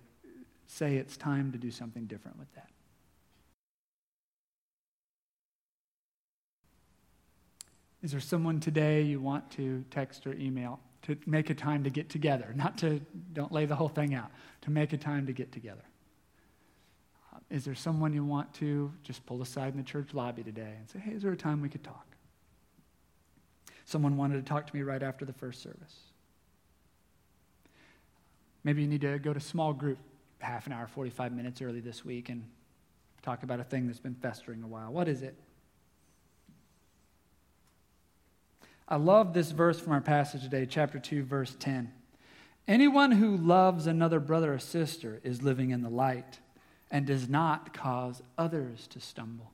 say 0.67 0.95
it's 0.95 1.17
time 1.17 1.51
to 1.51 1.57
do 1.57 1.71
something 1.71 2.05
different 2.05 2.37
with 2.39 2.53
that. 2.55 2.69
Is 8.01 8.11
there 8.11 8.19
someone 8.19 8.59
today 8.59 9.01
you 9.01 9.21
want 9.21 9.49
to 9.51 9.85
text 9.89 10.27
or 10.27 10.33
email 10.33 10.79
to 11.03 11.17
make 11.25 11.49
a 11.49 11.53
time 11.53 11.85
to 11.85 11.89
get 11.89 12.09
together? 12.09 12.53
Not 12.55 12.77
to, 12.79 12.99
don't 13.31 13.51
lay 13.51 13.65
the 13.65 13.75
whole 13.75 13.87
thing 13.87 14.13
out, 14.13 14.31
to 14.61 14.71
make 14.71 14.91
a 14.91 14.97
time 14.97 15.25
to 15.27 15.33
get 15.33 15.53
together. 15.53 15.83
Is 17.53 17.65
there 17.65 17.75
someone 17.75 18.13
you 18.13 18.25
want 18.25 18.51
to 18.55 18.91
just 19.03 19.23
pull 19.27 19.43
aside 19.43 19.73
in 19.73 19.77
the 19.77 19.83
church 19.83 20.15
lobby 20.15 20.41
today 20.41 20.73
and 20.75 20.89
say, 20.89 20.97
hey, 20.97 21.11
is 21.11 21.21
there 21.21 21.31
a 21.31 21.37
time 21.37 21.61
we 21.61 21.69
could 21.69 21.83
talk? 21.83 22.07
Someone 23.85 24.17
wanted 24.17 24.43
to 24.43 24.49
talk 24.49 24.65
to 24.65 24.75
me 24.75 24.81
right 24.81 25.03
after 25.03 25.23
the 25.23 25.33
first 25.33 25.61
service. 25.61 25.99
Maybe 28.63 28.81
you 28.81 28.87
need 28.87 29.01
to 29.01 29.19
go 29.19 29.33
to 29.33 29.39
small 29.39 29.71
group 29.71 29.99
half 30.39 30.65
an 30.65 30.73
hour, 30.73 30.87
45 30.87 31.31
minutes 31.31 31.61
early 31.61 31.79
this 31.79 32.03
week 32.03 32.29
and 32.29 32.43
talk 33.21 33.43
about 33.43 33.59
a 33.59 33.63
thing 33.63 33.85
that's 33.85 33.99
been 33.99 34.15
festering 34.15 34.63
a 34.63 34.67
while. 34.67 34.91
What 34.91 35.07
is 35.07 35.21
it? 35.21 35.35
I 38.89 38.95
love 38.95 39.35
this 39.35 39.51
verse 39.51 39.79
from 39.79 39.93
our 39.93 40.01
passage 40.01 40.41
today, 40.41 40.65
chapter 40.65 40.97
2, 40.97 41.21
verse 41.21 41.55
10. 41.59 41.93
Anyone 42.67 43.11
who 43.11 43.37
loves 43.37 43.85
another 43.85 44.19
brother 44.19 44.55
or 44.55 44.59
sister 44.59 45.21
is 45.23 45.43
living 45.43 45.69
in 45.69 45.83
the 45.83 45.89
light 45.89 46.39
and 46.93 47.07
does 47.07 47.27
not 47.27 47.73
cause 47.73 48.21
others 48.37 48.87
to 48.87 48.99
stumble. 49.01 49.51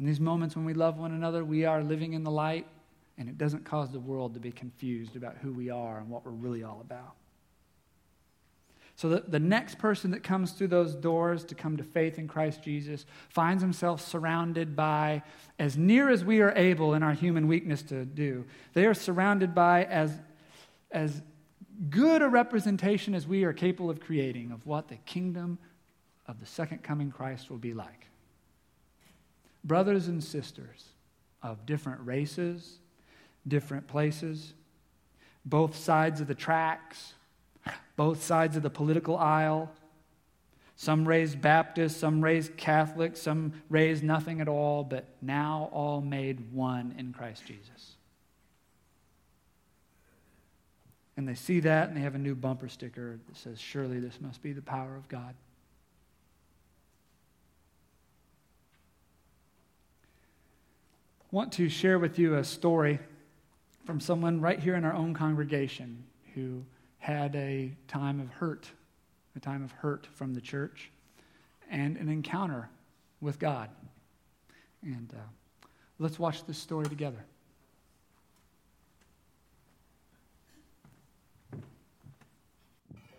In 0.00 0.06
these 0.06 0.18
moments 0.18 0.56
when 0.56 0.64
we 0.64 0.72
love 0.72 0.98
one 0.98 1.12
another, 1.12 1.44
we 1.44 1.66
are 1.66 1.82
living 1.84 2.14
in 2.14 2.24
the 2.24 2.30
light, 2.30 2.66
and 3.18 3.28
it 3.28 3.36
doesn't 3.36 3.64
cause 3.64 3.92
the 3.92 4.00
world 4.00 4.32
to 4.34 4.40
be 4.40 4.50
confused 4.50 5.14
about 5.14 5.36
who 5.42 5.52
we 5.52 5.68
are 5.68 5.98
and 5.98 6.08
what 6.08 6.24
we're 6.24 6.32
really 6.32 6.64
all 6.64 6.80
about. 6.80 7.14
So 8.96 9.10
that 9.10 9.30
the 9.30 9.38
next 9.38 9.76
person 9.78 10.10
that 10.12 10.22
comes 10.22 10.52
through 10.52 10.68
those 10.68 10.94
doors 10.94 11.44
to 11.44 11.54
come 11.54 11.76
to 11.76 11.84
faith 11.84 12.18
in 12.18 12.28
Christ 12.28 12.62
Jesus 12.62 13.04
finds 13.28 13.62
himself 13.62 14.00
surrounded 14.00 14.74
by, 14.74 15.22
as 15.58 15.76
near 15.76 16.08
as 16.08 16.24
we 16.24 16.40
are 16.40 16.52
able 16.56 16.94
in 16.94 17.02
our 17.02 17.12
human 17.12 17.46
weakness 17.46 17.82
to 17.82 18.06
do, 18.06 18.46
they 18.72 18.86
are 18.86 18.94
surrounded 18.94 19.54
by 19.54 19.84
as, 19.84 20.18
as 20.90 21.20
good 21.90 22.22
a 22.22 22.28
representation 22.28 23.14
as 23.14 23.26
we 23.26 23.44
are 23.44 23.52
capable 23.52 23.90
of 23.90 24.00
creating 24.00 24.50
of 24.50 24.64
what 24.66 24.88
the 24.88 24.96
kingdom 24.96 25.58
of 26.26 26.40
the 26.40 26.46
second 26.46 26.82
coming 26.82 27.10
Christ 27.10 27.50
will 27.50 27.58
be 27.58 27.74
like 27.74 28.06
brothers 29.66 30.06
and 30.06 30.22
sisters 30.22 30.90
of 31.42 31.66
different 31.66 32.00
races, 32.06 32.78
different 33.46 33.86
places, 33.88 34.54
both 35.44 35.76
sides 35.76 36.20
of 36.20 36.28
the 36.28 36.34
tracks, 36.34 37.14
both 37.96 38.22
sides 38.22 38.56
of 38.56 38.62
the 38.62 38.70
political 38.70 39.16
aisle. 39.16 39.70
Some 40.76 41.08
raised 41.08 41.40
Baptist, 41.40 41.98
some 41.98 42.22
raised 42.22 42.56
Catholic, 42.56 43.16
some 43.16 43.54
raised 43.70 44.04
nothing 44.04 44.40
at 44.40 44.48
all, 44.48 44.84
but 44.84 45.06
now 45.22 45.70
all 45.72 46.00
made 46.00 46.52
one 46.52 46.94
in 46.98 47.12
Christ 47.12 47.44
Jesus. 47.46 47.95
And 51.16 51.26
they 51.26 51.34
see 51.34 51.60
that 51.60 51.88
and 51.88 51.96
they 51.96 52.02
have 52.02 52.14
a 52.14 52.18
new 52.18 52.34
bumper 52.34 52.68
sticker 52.68 53.18
that 53.26 53.36
says, 53.36 53.58
Surely 53.58 53.98
this 54.00 54.20
must 54.20 54.42
be 54.42 54.52
the 54.52 54.62
power 54.62 54.96
of 54.96 55.08
God. 55.08 55.34
I 61.22 61.36
want 61.36 61.52
to 61.54 61.68
share 61.68 61.98
with 61.98 62.18
you 62.18 62.36
a 62.36 62.44
story 62.44 62.98
from 63.84 64.00
someone 64.00 64.40
right 64.40 64.58
here 64.58 64.74
in 64.74 64.84
our 64.84 64.94
own 64.94 65.14
congregation 65.14 66.04
who 66.34 66.64
had 66.98 67.34
a 67.36 67.72
time 67.88 68.20
of 68.20 68.28
hurt, 68.30 68.70
a 69.36 69.40
time 69.40 69.62
of 69.64 69.72
hurt 69.72 70.06
from 70.14 70.34
the 70.34 70.40
church, 70.40 70.90
and 71.70 71.96
an 71.96 72.08
encounter 72.08 72.68
with 73.20 73.38
God. 73.38 73.70
And 74.82 75.10
uh, 75.14 75.66
let's 75.98 76.18
watch 76.18 76.44
this 76.46 76.58
story 76.58 76.86
together. 76.86 77.24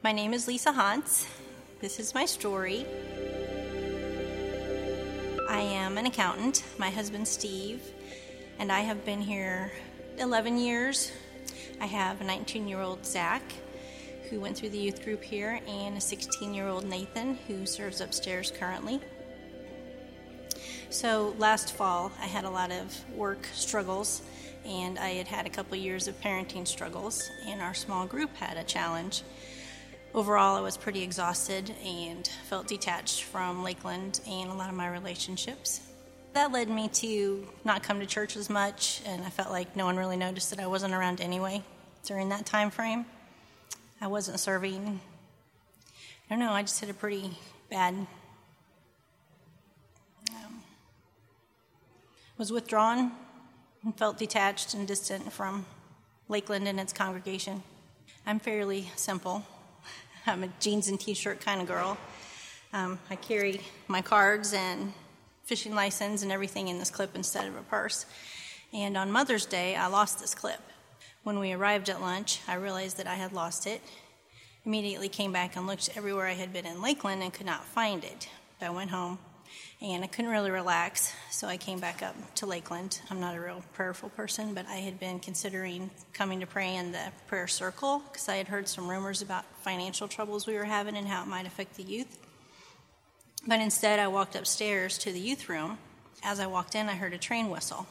My 0.03 0.11
name 0.11 0.31
is 0.31 0.47
Lisa 0.47 0.71
Hans. 0.71 1.25
This 1.81 1.99
is 1.99 2.13
my 2.13 2.25
story. 2.25 2.85
I 5.49 5.59
am 5.59 5.97
an 5.97 6.05
accountant. 6.05 6.63
My 6.77 6.91
husband, 6.91 7.27
Steve, 7.27 7.81
and 8.59 8.71
I 8.71 8.81
have 8.81 9.03
been 9.05 9.21
here 9.21 9.71
11 10.19 10.59
years. 10.59 11.11
I 11.81 11.87
have 11.87 12.21
a 12.21 12.23
19 12.23 12.67
year 12.67 12.79
old 12.79 13.03
Zach 13.07 13.41
who 14.29 14.39
went 14.39 14.55
through 14.55 14.69
the 14.69 14.77
youth 14.77 15.03
group 15.03 15.23
here, 15.23 15.59
and 15.67 15.97
a 15.97 16.01
16 16.01 16.53
year 16.53 16.67
old 16.67 16.85
Nathan, 16.85 17.39
who 17.47 17.65
serves 17.65 17.99
upstairs 17.99 18.51
currently. 18.51 19.01
So 20.91 21.33
last 21.39 21.73
fall, 21.73 22.11
I 22.21 22.27
had 22.27 22.45
a 22.45 22.49
lot 22.51 22.71
of 22.71 23.09
work 23.15 23.47
struggles, 23.51 24.21
and 24.63 24.99
I 24.99 25.09
had 25.13 25.27
had 25.27 25.47
a 25.47 25.49
couple 25.49 25.75
years 25.75 26.07
of 26.07 26.21
parenting 26.21 26.67
struggles, 26.67 27.27
and 27.47 27.63
our 27.63 27.73
small 27.73 28.05
group 28.05 28.35
had 28.35 28.57
a 28.57 28.63
challenge. 28.63 29.23
Overall, 30.17 30.55
I 30.55 30.61
was 30.61 30.77
pretty 30.77 31.03
exhausted 31.03 31.71
and 31.85 32.27
felt 32.49 32.65
detached 32.65 33.21
from 33.21 33.61
Lakeland 33.61 34.19
and 34.27 34.49
a 34.49 34.53
lot 34.55 34.67
of 34.67 34.73
my 34.73 34.89
relationships. 34.89 35.81
That 36.33 36.51
led 36.51 36.69
me 36.69 36.87
to 36.87 37.47
not 37.63 37.83
come 37.83 37.99
to 37.99 38.05
church 38.07 38.35
as 38.35 38.49
much, 38.49 39.03
and 39.05 39.23
I 39.23 39.29
felt 39.29 39.51
like 39.51 39.75
no 39.75 39.85
one 39.85 39.95
really 39.95 40.17
noticed 40.17 40.49
that 40.49 40.59
I 40.59 40.65
wasn't 40.65 40.95
around 40.95 41.21
anyway 41.21 41.61
during 42.03 42.29
that 42.29 42.47
time 42.47 42.71
frame. 42.71 43.05
I 44.01 44.07
wasn't 44.07 44.39
serving. 44.39 44.99
I 46.27 46.33
don't 46.33 46.39
know, 46.39 46.51
I 46.51 46.63
just 46.63 46.79
had 46.79 46.89
a 46.89 46.95
pretty 46.95 47.37
bad 47.69 47.93
um, 50.33 50.63
was 52.39 52.51
withdrawn 52.51 53.11
and 53.83 53.95
felt 53.95 54.17
detached 54.17 54.73
and 54.73 54.87
distant 54.87 55.31
from 55.31 55.67
Lakeland 56.27 56.67
and 56.67 56.79
its 56.79 56.91
congregation. 56.91 57.61
I'm 58.25 58.39
fairly 58.39 58.89
simple. 58.95 59.45
I'm 60.27 60.43
a 60.43 60.49
jeans 60.59 60.89
and 60.89 60.99
t 60.99 61.13
shirt 61.13 61.39
kind 61.39 61.61
of 61.61 61.67
girl. 61.67 61.97
Um, 62.73 62.99
I 63.09 63.15
carry 63.15 63.61
my 63.87 64.01
cards 64.01 64.53
and 64.53 64.91
fishing 65.45 65.73
license 65.73 66.21
and 66.21 66.33
everything 66.33 66.67
in 66.67 66.79
this 66.79 66.89
clip 66.89 67.15
instead 67.15 67.47
of 67.47 67.55
a 67.55 67.61
purse. 67.61 68.05
And 68.73 68.97
on 68.97 69.09
Mother's 69.09 69.45
Day, 69.45 69.77
I 69.77 69.87
lost 69.87 70.19
this 70.19 70.35
clip. 70.35 70.59
When 71.23 71.39
we 71.39 71.53
arrived 71.53 71.87
at 71.87 72.01
lunch, 72.01 72.41
I 72.45 72.55
realized 72.55 72.97
that 72.97 73.07
I 73.07 73.15
had 73.15 73.31
lost 73.31 73.65
it. 73.65 73.81
Immediately 74.65 75.07
came 75.07 75.31
back 75.31 75.55
and 75.55 75.65
looked 75.65 75.89
everywhere 75.95 76.27
I 76.27 76.33
had 76.33 76.51
been 76.51 76.65
in 76.65 76.81
Lakeland 76.81 77.23
and 77.23 77.33
could 77.33 77.45
not 77.45 77.63
find 77.63 78.03
it. 78.03 78.27
I 78.59 78.69
went 78.69 78.89
home, 78.89 79.19
and 79.81 80.03
I 80.03 80.07
couldn't 80.07 80.31
really 80.31 80.51
relax, 80.51 81.13
so 81.29 81.47
I 81.47 81.57
came 81.57 81.79
back 81.79 82.01
up 82.01 82.15
to 82.35 82.45
Lakeland. 82.45 83.01
I'm 83.09 83.19
not 83.19 83.35
a 83.35 83.39
real 83.39 83.63
prayerful 83.73 84.09
person, 84.09 84.53
but 84.53 84.65
I 84.67 84.77
had 84.77 84.99
been 84.99 85.19
considering 85.19 85.91
coming 86.13 86.39
to 86.39 86.47
pray 86.47 86.75
in 86.75 86.91
the 86.91 87.11
prayer 87.27 87.47
circle 87.47 88.01
because 88.11 88.27
I 88.27 88.37
had 88.37 88.47
heard 88.47 88.67
some 88.67 88.87
rumors 88.87 89.21
about 89.21 89.45
financial 89.61 90.07
troubles 90.07 90.47
we 90.47 90.55
were 90.55 90.63
having 90.63 90.97
and 90.97 91.07
how 91.07 91.23
it 91.23 91.27
might 91.27 91.45
affect 91.45 91.75
the 91.75 91.83
youth. 91.83 92.19
But 93.45 93.61
instead, 93.61 93.99
I 93.99 94.07
walked 94.07 94.35
upstairs 94.35 94.97
to 94.99 95.11
the 95.11 95.19
youth 95.19 95.47
room. 95.47 95.77
As 96.23 96.39
I 96.39 96.47
walked 96.47 96.75
in, 96.75 96.89
I 96.89 96.95
heard 96.95 97.13
a 97.13 97.17
train 97.17 97.49
whistle, 97.49 97.87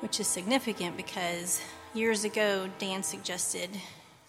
which 0.00 0.18
is 0.18 0.26
significant 0.26 0.96
because 0.96 1.60
years 1.92 2.24
ago, 2.24 2.68
Dan 2.78 3.02
suggested 3.02 3.70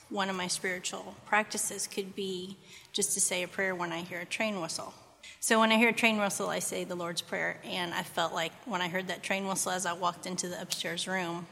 one 0.09 0.29
of 0.29 0.35
my 0.35 0.47
spiritual 0.47 1.15
practices 1.25 1.87
could 1.87 2.15
be 2.15 2.57
just 2.93 3.13
to 3.13 3.19
say 3.19 3.43
a 3.43 3.47
prayer 3.47 3.73
when 3.73 3.91
I 3.91 4.01
hear 4.01 4.19
a 4.19 4.25
train 4.25 4.61
whistle. 4.61 4.93
So 5.39 5.59
when 5.59 5.71
I 5.71 5.77
hear 5.77 5.91
train 5.91 6.17
whistle, 6.17 6.49
I 6.49 6.59
say 6.59 6.83
the 6.83 6.95
Lord's 6.95 7.21
Prayer, 7.21 7.57
and 7.63 7.93
I 7.93 8.03
felt 8.03 8.33
like 8.33 8.51
when 8.65 8.81
I 8.81 8.87
heard 8.87 9.07
that 9.09 9.21
train 9.21 9.47
whistle 9.47 9.71
as 9.71 9.85
I 9.85 9.93
walked 9.93 10.25
into 10.25 10.47
the 10.47 10.61
upstairs 10.61 11.07
room, 11.07 11.45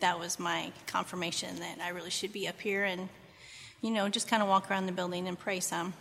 that 0.00 0.18
was 0.18 0.38
my 0.38 0.72
confirmation 0.86 1.56
that 1.60 1.78
I 1.80 1.90
really 1.90 2.10
should 2.10 2.32
be 2.32 2.48
up 2.48 2.60
here 2.60 2.84
and, 2.84 3.08
you 3.82 3.90
know, 3.90 4.08
just 4.08 4.28
kind 4.28 4.42
of 4.42 4.48
walk 4.48 4.70
around 4.70 4.86
the 4.86 4.92
building 4.92 5.28
and 5.28 5.38
pray 5.38 5.60
some. 5.60 5.94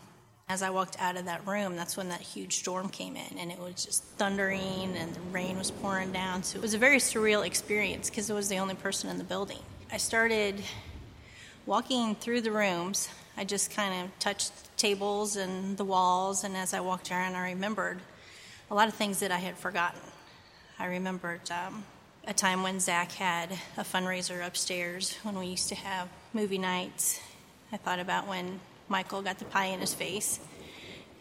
As 0.47 0.61
I 0.61 0.69
walked 0.69 0.99
out 0.99 1.17
of 1.17 1.25
that 1.25 1.47
room, 1.47 1.75
that's 1.75 1.97
when 1.97 2.09
that 2.09 2.21
huge 2.21 2.57
storm 2.57 2.89
came 2.89 3.15
in, 3.15 3.37
and 3.39 3.51
it 3.51 3.57
was 3.57 3.83
just 3.83 4.03
thundering, 4.03 4.95
and 4.95 5.13
the 5.13 5.21
rain 5.31 5.57
was 5.57 5.71
pouring 5.71 6.11
down. 6.11 6.43
So 6.43 6.57
it 6.57 6.61
was 6.61 6.73
a 6.73 6.77
very 6.77 6.97
surreal 6.97 7.45
experience 7.45 8.09
because 8.09 8.29
I 8.29 8.33
was 8.35 8.47
the 8.47 8.57
only 8.57 8.75
person 8.75 9.09
in 9.09 9.17
the 9.17 9.23
building. 9.23 9.59
I 9.91 9.97
started 9.97 10.63
walking 11.65 12.15
through 12.15 12.41
the 12.41 12.51
rooms. 12.51 13.09
I 13.37 13.43
just 13.43 13.71
kind 13.71 14.03
of 14.03 14.19
touched 14.19 14.51
tables 14.77 15.35
and 15.35 15.77
the 15.77 15.85
walls, 15.85 16.43
and 16.43 16.55
as 16.55 16.73
I 16.73 16.79
walked 16.79 17.11
around, 17.11 17.35
I 17.35 17.51
remembered 17.51 17.99
a 18.69 18.75
lot 18.75 18.87
of 18.87 18.93
things 18.93 19.19
that 19.19 19.31
I 19.31 19.37
had 19.37 19.57
forgotten. 19.57 20.01
I 20.77 20.87
remembered 20.87 21.49
um, 21.51 21.83
a 22.27 22.33
time 22.33 22.63
when 22.63 22.79
Zach 22.79 23.11
had 23.11 23.51
a 23.77 23.83
fundraiser 23.83 24.45
upstairs 24.45 25.15
when 25.23 25.37
we 25.37 25.47
used 25.47 25.69
to 25.69 25.75
have 25.75 26.09
movie 26.33 26.57
nights. 26.57 27.19
I 27.71 27.77
thought 27.77 27.99
about 27.99 28.27
when 28.27 28.59
Michael 28.89 29.21
got 29.21 29.39
the 29.39 29.45
pie 29.45 29.67
in 29.67 29.79
his 29.79 29.93
face 29.93 30.39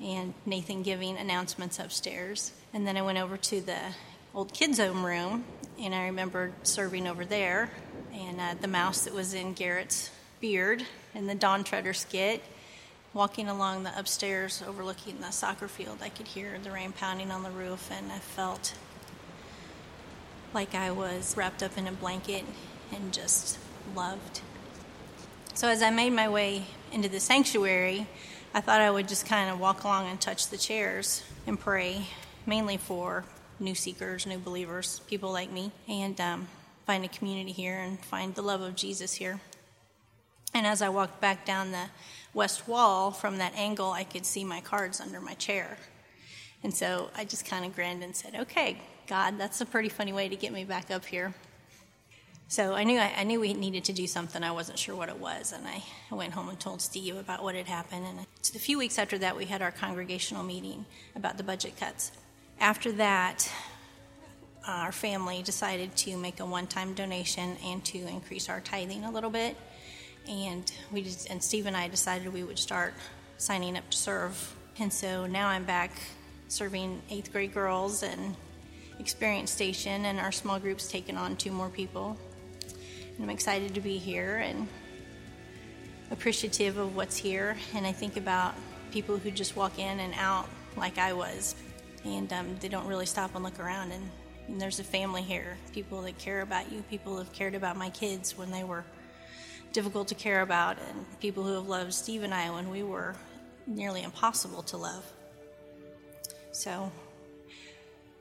and 0.01 0.35
Nathan 0.45 0.83
giving 0.83 1.17
announcements 1.17 1.79
upstairs. 1.79 2.53
And 2.73 2.87
then 2.87 2.97
I 2.97 3.03
went 3.03 3.19
over 3.19 3.37
to 3.37 3.61
the 3.61 3.79
old 4.35 4.53
kids' 4.53 4.79
home 4.79 5.05
room, 5.05 5.45
and 5.79 5.95
I 5.95 6.07
remembered 6.07 6.53
serving 6.65 7.07
over 7.07 7.25
there, 7.25 7.71
and 8.13 8.41
uh, 8.41 8.55
the 8.61 8.69
mouse 8.69 9.05
that 9.05 9.15
was 9.15 9.35
in 9.35 9.53
Garrett's 9.53 10.11
beard 10.41 10.85
in 11.15 11.27
the 11.27 11.35
Dawn 11.35 11.65
Treader 11.65 11.95
skit, 11.95 12.43
walking 13.15 13.49
along 13.49 13.85
the 13.85 13.99
upstairs 13.99 14.63
overlooking 14.67 15.21
the 15.21 15.31
soccer 15.31 15.69
field, 15.69 15.99
I 16.03 16.09
could 16.09 16.27
hear 16.27 16.59
the 16.63 16.73
rain 16.73 16.93
pounding 16.93 17.31
on 17.31 17.45
the 17.45 17.51
roof, 17.51 17.89
and 17.91 18.11
I 18.11 18.19
felt 18.19 18.75
like 20.53 20.75
I 20.75 20.91
was 20.91 21.37
wrapped 21.37 21.63
up 21.63 21.79
in 21.79 21.87
a 21.87 21.93
blanket 21.93 22.45
and 22.93 23.13
just 23.13 23.59
loved. 23.95 24.41
So 25.55 25.69
as 25.69 25.83
I 25.83 25.91
made 25.91 26.13
my 26.13 26.29
way 26.29 26.65
into 26.93 27.09
the 27.09 27.21
sanctuary, 27.21 28.09
I 28.53 28.61
thought 28.61 28.81
I 28.81 28.91
would 28.91 29.09
just 29.09 29.27
kind 29.27 29.49
of 29.49 29.61
walk 29.61 29.85
along 29.85 30.09
and 30.09 30.21
touch 30.21 30.49
the 30.49 30.59
chairs 30.59 31.23
and 31.47 31.59
pray, 31.59 32.09
mainly 32.47 32.77
for 32.77 33.25
new 33.61 33.75
seekers, 33.75 34.27
new 34.27 34.39
believers, 34.39 35.01
people 35.07 35.33
like 35.33 35.51
me, 35.51 35.71
and 35.89 36.21
um, 36.21 36.49
find 36.87 37.05
a 37.05 37.09
community 37.09 37.53
here 37.53 37.79
and 37.79 38.01
find 38.01 38.35
the 38.35 38.43
love 38.43 38.61
of 38.61 38.75
Jesus 38.75 39.15
here. 39.15 39.41
And 40.53 40.67
as 40.67 40.83
I 40.83 40.89
walked 40.89 41.21
back 41.21 41.45
down 41.45 41.73
the 41.73 41.87
west 42.35 42.69
wall 42.69 43.11
from 43.11 43.39
that 43.39 43.55
angle, 43.55 43.93
I 43.93 44.05
could 44.05 44.27
see 44.27 44.45
my 44.45 44.61
cards 44.61 45.01
under 45.01 45.21
my 45.21 45.35
chair. 45.35 45.79
And 46.63 46.75
so 46.75 47.11
I 47.17 47.25
just 47.25 47.47
kind 47.47 47.65
of 47.65 47.75
grinned 47.75 48.03
and 48.03 48.15
said, 48.15 48.35
Okay, 48.35 48.79
God, 49.07 49.39
that's 49.39 49.61
a 49.61 49.67
pretty 49.67 49.89
funny 49.89 50.13
way 50.13 50.29
to 50.29 50.37
get 50.37 50.53
me 50.53 50.65
back 50.65 50.91
up 50.91 51.05
here. 51.05 51.35
So 52.49 52.75
I 52.75 52.85
knew 52.85 52.99
I, 52.99 53.13
I, 53.19 53.25
knew 53.25 53.41
we 53.41 53.55
needed 53.55 53.85
to 53.85 53.93
do 53.93 54.07
something. 54.07 54.43
I 54.43 54.53
wasn't 54.53 54.79
sure 54.79 54.95
what 54.95 55.09
it 55.09 55.19
was, 55.19 55.53
and 55.53 55.67
I, 55.67 55.83
I 56.11 56.15
went 56.15 56.35
home 56.35 56.49
and 56.51 56.61
told 56.61 56.83
Steve 56.83 57.17
about 57.17 57.43
what 57.43 57.55
had 57.55 57.67
happened. 57.67 58.05
And 58.07 58.27
a 58.55 58.59
few 58.59 58.79
weeks 58.79 58.99
after 58.99 59.19
that, 59.19 59.37
we 59.37 59.47
had 59.47 59.63
our 59.63 59.71
congregational 59.71 60.43
meeting 60.43 60.85
about 61.17 61.37
the 61.37 61.43
budget 61.43 61.79
cuts. 61.79 62.13
After 62.61 62.93
that, 62.93 63.51
our 64.67 64.93
family 64.93 65.43
decided 65.43 65.97
to 65.97 66.17
make 66.17 66.41
a 66.41 66.47
one-time 66.47 66.95
donation 66.95 67.57
and 67.65 67.85
to 67.87 67.99
increase 68.07 68.49
our 68.49 68.61
tithing 68.61 69.05
a 69.05 69.11
little 69.11 69.31
bit 69.31 69.57
and 70.29 70.71
we 70.93 71.03
just, 71.03 71.31
and 71.31 71.43
Steve 71.43 71.67
and 71.67 71.77
I 71.77 71.89
decided 71.89 72.33
we 72.33 72.45
would 72.45 72.59
start 72.59 72.95
signing 73.37 73.77
up 73.77 73.89
to 73.91 73.97
serve. 73.97 74.57
And 74.79 74.93
so 74.93 75.27
now 75.27 75.49
I'm 75.49 75.65
back 75.65 75.93
serving 76.49 77.03
eighth 77.11 77.33
grade 77.33 77.53
girls 77.53 78.03
and 78.03 78.37
Experience 78.99 79.51
Station, 79.51 80.05
and 80.05 80.21
our 80.21 80.33
small 80.33 80.59
group's 80.59 80.89
taken 80.89 81.17
on 81.17 81.37
two 81.37 81.51
more 81.51 81.69
people. 81.69 82.17
And 83.17 83.25
I'm 83.25 83.31
excited 83.31 83.75
to 83.75 83.81
be 83.81 83.99
here 83.99 84.37
and 84.39 84.69
appreciative 86.11 86.79
of 86.79 86.95
what's 86.95 87.17
here. 87.17 87.57
And 87.75 87.87
I 87.87 87.93
think 87.93 88.17
about 88.17 88.55
people 88.93 89.17
who 89.17 89.31
just 89.31 89.57
walk 89.57 89.79
in 89.79 90.01
and 90.01 90.15
out 90.17 90.49
like 90.77 90.99
I 90.99 91.13
was, 91.13 91.57
and 92.05 92.33
um, 92.33 92.57
they 92.61 92.69
don't 92.69 92.87
really 92.87 93.07
stop 93.07 93.35
and 93.35 93.45
look 93.45 93.59
around. 93.59 93.93
And, 93.93 94.09
and 94.47 94.61
there's 94.61 94.79
a 94.79 94.85
family 94.85 95.23
here, 95.23 95.57
people 95.73 96.03
that 96.03 96.19
care 96.19 96.43
about 96.43 96.71
you, 96.71 96.83
people 96.89 97.19
have 97.19 97.33
cared 97.33 97.55
about 97.55 97.77
my 97.77 97.91
kids 97.91 98.39
when 98.39 98.51
they 98.51 98.63
were 98.65 98.85
difficult 99.75 100.09
to 100.09 100.15
care 100.15 100.41
about, 100.41 100.79
and 100.89 101.21
people 101.21 101.43
who 101.43 101.53
have 101.53 101.69
loved 101.69 101.93
Steve 101.93 102.23
and 102.23 102.33
I 102.33 102.51
when 102.51 102.71
we 102.71 102.83
were 102.83 103.15
nearly 103.67 104.03
impossible 104.03 104.63
to 104.63 104.79
love. 104.79 105.05
So 106.53 106.91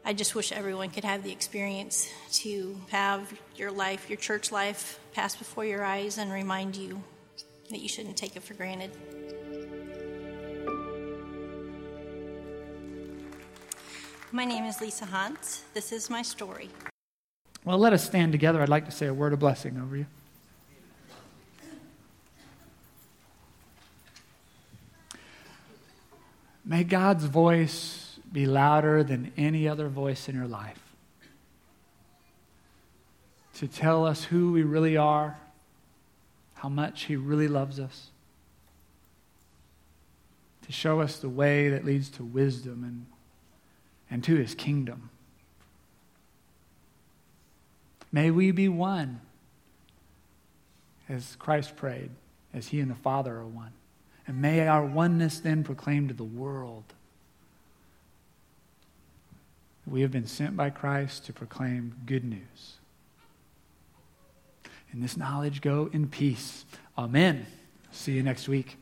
I 0.04 0.14
just 0.14 0.36
wish 0.36 0.52
everyone 0.52 0.90
could 0.90 1.06
have 1.06 1.24
the 1.24 1.32
experience 1.32 2.10
to 2.34 2.76
have 2.90 3.32
your 3.56 3.72
life, 3.72 4.10
your 4.10 4.18
church 4.18 4.52
life, 4.52 5.00
pass 5.14 5.36
before 5.36 5.64
your 5.64 5.86
eyes 5.86 6.18
and 6.18 6.32
remind 6.32 6.76
you 6.76 7.02
that 7.70 7.80
you 7.80 7.88
shouldn't 7.88 8.18
take 8.18 8.36
it 8.36 8.44
for 8.44 8.56
granted. 8.56 8.92
My 14.32 14.46
name 14.46 14.66
is 14.66 14.82
Lisa 14.82 15.06
Hunt. 15.06 15.62
This 15.76 15.92
is 15.92 16.10
my 16.10 16.24
story. 16.24 16.70
Well, 17.64 17.78
let 17.78 17.94
us 17.94 18.04
stand 18.04 18.32
together. 18.32 18.62
I'd 18.62 18.70
like 18.70 18.86
to 18.86 18.92
say 18.92 19.06
a 19.06 19.14
word 19.14 19.32
of 19.32 19.40
blessing 19.40 19.80
over 19.80 19.96
you. 19.96 20.08
May 26.66 26.84
God's 26.84 27.26
voice 27.26 28.20
be 28.32 28.46
louder 28.46 29.04
than 29.04 29.32
any 29.38 29.68
other 29.68 29.90
voice 29.90 30.30
in 30.30 30.36
your 30.36 30.48
life 30.48 30.80
to 33.56 33.68
tell 33.68 34.06
us 34.06 34.24
who 34.24 34.52
we 34.52 34.64
really 34.64 34.98
are, 34.98 35.38
how 36.56 36.70
much 36.70 37.04
He 37.04 37.16
really 37.16 37.48
loves 37.48 37.80
us, 37.80 38.10
to 40.66 40.72
show 40.72 41.02
us 41.02 41.18
the 41.18 41.30
way 41.30 41.70
that 41.70 41.86
leads 41.86 42.10
to 42.12 42.24
wisdom 42.24 42.84
and, 42.84 43.06
and 44.10 44.24
to 44.24 44.36
His 44.36 44.56
kingdom. 44.56 45.10
May 48.12 48.32
we 48.32 48.52
be 48.52 48.70
one, 48.70 49.22
as 51.10 51.36
Christ 51.36 51.76
prayed 51.76 52.12
as 52.54 52.68
he 52.68 52.80
and 52.80 52.90
the 52.90 52.96
Father 52.96 53.36
are 53.36 53.48
one. 53.48 53.72
And 54.28 54.42
may 54.42 54.68
our 54.68 54.86
oneness 54.86 55.40
then 55.40 55.64
proclaim 55.64 56.08
to 56.08 56.14
the 56.14 56.24
world 56.24 56.94
we 59.86 60.02
have 60.02 60.12
been 60.12 60.28
sent 60.28 60.56
by 60.56 60.70
Christ 60.70 61.26
to 61.26 61.34
proclaim 61.34 61.96
good 62.06 62.24
news. 62.24 62.78
In 64.94 65.02
this 65.02 65.18
knowledge, 65.18 65.62
go 65.62 65.90
in 65.92 66.08
peace. 66.08 66.66
Amen. 66.98 67.46
See 67.92 68.14
you 68.14 68.24
next 68.24 68.48
week. 68.48 68.78